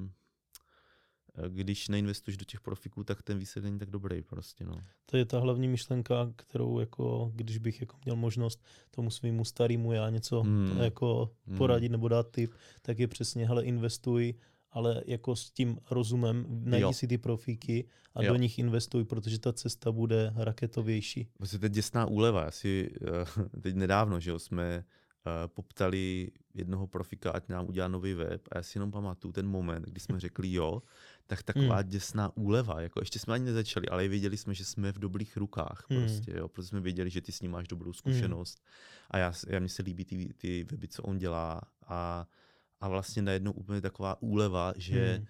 když 1.49 1.89
neinvestuješ 1.89 2.37
do 2.37 2.45
těch 2.45 2.61
profiků, 2.61 3.05
tak 3.05 3.23
ten 3.23 3.39
výsledek 3.39 3.65
není 3.65 3.79
tak 3.79 3.91
dobrý 3.91 4.23
prostě, 4.23 4.65
no. 4.65 4.75
To 5.07 5.17
je 5.17 5.25
ta 5.25 5.41
hlavní 5.41 5.69
myšlenka, 5.69 6.33
kterou 6.37 6.81
jako, 6.81 7.33
když 7.35 7.59
bych 7.59 7.81
jako 7.81 7.97
měl 8.05 8.17
možnost 8.17 8.65
tomu 8.91 9.11
svýmu 9.11 9.45
starému 9.45 9.93
já 9.93 10.11
něco 10.11 10.43
hmm. 10.43 10.79
jako 10.81 11.31
hmm. 11.47 11.59
poradit 11.59 11.89
nebo 11.89 12.09
dát 12.09 12.31
tip, 12.31 12.55
tak 12.83 12.99
je 12.99 13.09
přesně, 13.09 13.47
hele, 13.47 13.65
investuj, 13.65 14.35
ale 14.71 15.03
jako 15.07 15.37
s 15.37 15.51
tím 15.51 15.79
rozumem 15.91 16.47
najdi 16.49 16.83
jo. 16.83 16.93
si 16.93 17.07
ty 17.07 17.19
profíky 17.19 17.89
a 18.15 18.23
jo. 18.23 18.33
do 18.33 18.37
nich 18.37 18.59
investuj, 18.59 19.05
protože 19.05 19.39
ta 19.39 19.53
cesta 19.53 19.93
bude 19.93 20.33
raketovější. 20.37 21.29
Vlastně 21.39 21.59
to 21.59 21.65
je 21.65 21.71
děsná 21.71 22.07
úleva. 22.07 22.43
Asi 22.43 22.91
eh, 23.03 23.61
teď 23.61 23.75
nedávno, 23.75 24.21
že 24.21 24.31
jo, 24.31 24.39
jsme 24.39 24.85
uh, 25.27 25.33
poptali 25.47 26.31
jednoho 26.55 26.87
profika, 26.87 27.31
ať 27.31 27.49
nám 27.49 27.69
udělá 27.69 27.89
nový 27.89 28.15
web 28.15 28.49
a 28.53 28.59
já 28.59 28.63
si 28.63 28.79
jenom 28.79 28.91
pamatuju 28.91 29.33
ten 29.33 29.47
moment, 29.47 29.87
kdy 29.87 30.01
jsme 30.01 30.21
řekli 30.21 30.53
jo, 30.53 30.83
tak 31.27 31.43
taková 31.43 31.77
hmm. 31.77 31.89
děsná 31.89 32.37
úleva. 32.37 32.81
Jako 32.81 33.01
ještě 33.01 33.19
jsme 33.19 33.35
ani 33.35 33.45
nezačali, 33.45 33.89
ale 33.89 34.09
věděli 34.09 34.37
jsme, 34.37 34.55
že 34.55 34.65
jsme 34.65 34.93
v 34.93 34.99
dobrých 34.99 35.37
rukách. 35.37 35.85
Hmm. 35.91 36.01
Prostě, 36.01 36.33
jo, 36.37 36.49
protože 36.49 36.69
jsme 36.69 36.81
věděli, 36.81 37.11
že 37.11 37.21
ty 37.21 37.33
s 37.33 37.41
ním 37.41 37.51
máš 37.51 37.69
dobrou 37.69 37.93
zkušenost. 37.93 38.59
Hmm. 38.59 39.07
A 39.11 39.19
já, 39.19 39.33
já 39.47 39.61
mně 39.61 39.69
se 39.69 39.83
líbí 39.83 40.05
ty, 40.05 40.35
ty 40.37 40.65
weby, 40.65 40.89
co 40.89 41.03
on 41.03 41.19
dělá. 41.19 41.61
A, 41.87 42.27
a 42.81 42.89
vlastně 42.89 43.23
najednou 43.23 43.53
úplně 43.53 43.81
taková 43.81 44.23
úleva, 44.23 44.73
že 44.77 45.15
hmm. 45.15 45.27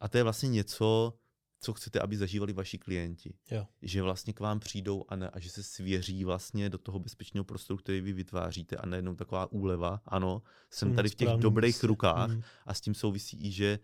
a 0.00 0.08
to 0.08 0.16
je 0.16 0.22
vlastně 0.22 0.48
něco, 0.48 1.18
co 1.60 1.72
chcete, 1.72 2.00
aby 2.00 2.16
zažívali 2.16 2.52
vaši 2.52 2.78
klienti. 2.78 3.34
Jo. 3.50 3.66
Že 3.82 4.02
vlastně 4.02 4.32
k 4.32 4.40
vám 4.40 4.60
přijdou 4.60 5.04
a, 5.08 5.16
ne, 5.16 5.30
a 5.30 5.40
že 5.40 5.50
se 5.50 5.62
svěří 5.62 6.24
vlastně 6.24 6.70
do 6.70 6.78
toho 6.78 6.98
bezpečného 6.98 7.44
prostoru, 7.44 7.76
který 7.76 8.00
vy 8.00 8.12
vytváříte 8.12 8.76
a 8.76 8.86
najednou 8.86 9.14
taková 9.14 9.52
úleva. 9.52 10.02
Ano, 10.06 10.42
jsem 10.70 10.94
tady 10.94 11.08
v 11.08 11.14
těch 11.14 11.28
dobrých 11.28 11.84
rukách 11.84 12.30
hmm. 12.30 12.42
a 12.66 12.74
s 12.74 12.80
tím 12.80 12.94
souvisí 12.94 13.46
i, 13.46 13.50
že 13.50 13.78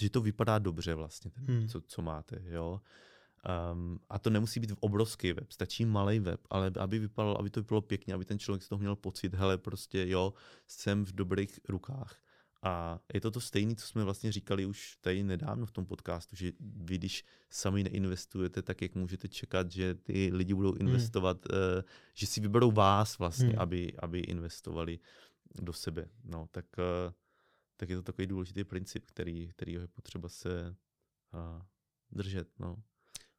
že 0.00 0.10
to 0.10 0.20
vypadá 0.20 0.58
dobře 0.58 0.94
vlastně, 0.94 1.30
ten, 1.30 1.44
hmm. 1.46 1.68
co, 1.68 1.80
co 1.80 2.02
máte, 2.02 2.42
jo. 2.44 2.80
Um, 3.72 4.00
a 4.08 4.18
to 4.18 4.30
nemusí 4.30 4.60
být 4.60 4.72
obrovský 4.80 5.32
web, 5.32 5.52
stačí 5.52 5.84
malý 5.84 6.18
web, 6.18 6.40
ale 6.50 6.72
aby, 6.78 6.98
vypadalo, 6.98 7.38
aby 7.40 7.50
to 7.50 7.60
vypadalo 7.60 7.82
pěkně, 7.82 8.14
aby 8.14 8.24
ten 8.24 8.38
člověk 8.38 8.62
z 8.62 8.68
toho 8.68 8.78
měl 8.78 8.96
pocit, 8.96 9.34
hele, 9.34 9.58
prostě 9.58 10.08
jo, 10.08 10.34
jsem 10.66 11.04
v 11.04 11.12
dobrých 11.12 11.60
rukách. 11.68 12.16
A 12.62 12.98
je 13.14 13.20
to 13.20 13.30
to 13.30 13.40
stejné, 13.40 13.74
co 13.74 13.86
jsme 13.86 14.04
vlastně 14.04 14.32
říkali 14.32 14.66
už 14.66 14.96
tady 15.00 15.22
nedávno 15.22 15.66
v 15.66 15.70
tom 15.70 15.86
podcastu, 15.86 16.36
že 16.36 16.52
vy, 16.60 16.98
když 16.98 17.24
sami 17.50 17.84
neinvestujete, 17.84 18.62
tak 18.62 18.82
jak 18.82 18.94
můžete 18.94 19.28
čekat, 19.28 19.70
že 19.72 19.94
ty 19.94 20.30
lidi 20.32 20.54
budou 20.54 20.72
hmm. 20.72 20.80
investovat, 20.80 21.46
hmm. 21.52 21.60
uh, 21.60 21.82
že 22.14 22.26
si 22.26 22.40
vyberou 22.40 22.70
vás 22.70 23.18
vlastně, 23.18 23.48
hmm. 23.48 23.58
aby, 23.58 23.92
aby 23.98 24.18
investovali 24.18 24.98
do 25.54 25.72
sebe. 25.72 26.08
No, 26.24 26.48
tak 26.50 26.66
uh, 26.78 27.12
tak 27.78 27.90
je 27.90 27.96
to 27.96 28.02
takový 28.02 28.26
důležitý 28.26 28.64
princip, 28.64 29.04
který, 29.04 29.48
který 29.48 29.72
je 29.72 29.88
potřeba 29.88 30.28
se 30.28 30.76
a, 31.32 31.66
držet. 32.10 32.48
No. 32.60 32.82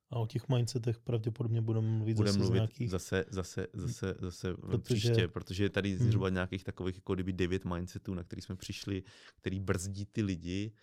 A 0.09 0.15
o 0.15 0.27
těch 0.27 0.49
mindsetech 0.49 0.99
pravděpodobně 0.99 1.61
budeme 1.61 1.87
mluvit 1.87 2.13
budeme 2.13 2.31
zase 2.31 2.39
mluvit 2.39 2.57
nějakých... 2.57 2.89
zase, 2.89 3.25
zase, 3.29 3.67
zase, 3.73 4.15
zase 4.19 4.53
protože... 4.53 4.77
příště, 4.77 5.27
protože 5.27 5.63
je 5.63 5.69
tady 5.69 5.97
zhruba 5.97 6.27
hmm. 6.27 6.33
nějakých 6.33 6.63
takových 6.63 6.95
jako 6.95 7.13
kdyby 7.13 7.33
devět 7.33 7.65
mindsetů, 7.65 8.13
na 8.13 8.23
který 8.23 8.41
jsme 8.41 8.55
přišli, 8.55 9.03
který 9.35 9.59
brzdí 9.59 10.05
ty 10.05 10.21
lidi 10.21 10.73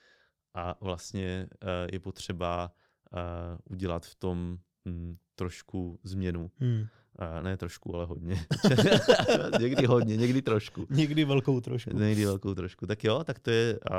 a 0.55 0.77
vlastně 0.81 1.49
uh, 1.63 1.69
je 1.93 2.01
potřeba 2.01 2.73
uh, 3.13 3.19
udělat 3.65 4.07
v 4.07 4.15
tom 4.15 4.59
um, 4.85 5.19
trošku 5.35 6.01
změnu. 6.03 6.51
Hmm. 6.57 6.87
A 7.19 7.41
ne 7.43 7.57
trošku, 7.57 7.95
ale 7.95 8.07
hodně. 8.07 8.47
někdy 9.61 9.87
hodně, 9.87 10.17
někdy 10.17 10.43
trošku. 10.43 10.87
Někdy 10.91 11.25
velkou 11.25 11.61
trošku. 11.61 11.91
Někdy 11.91 12.25
velkou 12.25 12.55
trošku. 12.55 12.87
Tak 12.87 13.05
jo, 13.05 13.25
tak 13.25 13.39
to 13.39 13.51
je 13.51 13.79
a 13.91 13.99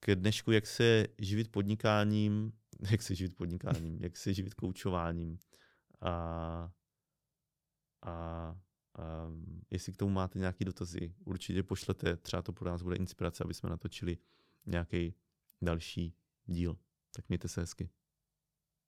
ke 0.00 0.16
dnešku, 0.16 0.52
jak 0.52 0.66
se 0.66 1.06
živit 1.18 1.48
podnikáním 1.52 2.52
jak 2.90 3.02
se 3.02 3.14
živit 3.14 3.36
podnikáním, 3.36 3.98
jak 4.00 4.16
se 4.16 4.34
živit 4.34 4.54
koučováním. 4.54 5.38
A, 6.00 6.10
a, 8.02 8.12
a 8.94 9.30
jestli 9.70 9.92
k 9.92 9.96
tomu 9.96 10.12
máte 10.12 10.38
nějaké 10.38 10.64
dotazy, 10.64 11.14
určitě 11.24 11.62
pošlete, 11.62 12.16
třeba 12.16 12.42
to 12.42 12.52
pro 12.52 12.70
nás 12.70 12.82
bude 12.82 12.96
inspirace, 12.96 13.44
aby 13.44 13.54
jsme 13.54 13.70
natočili 13.70 14.18
nějaký 14.66 15.14
další 15.62 16.14
díl. 16.46 16.78
Tak 17.14 17.28
mějte 17.28 17.48
se 17.48 17.60
hezky. 17.60 17.90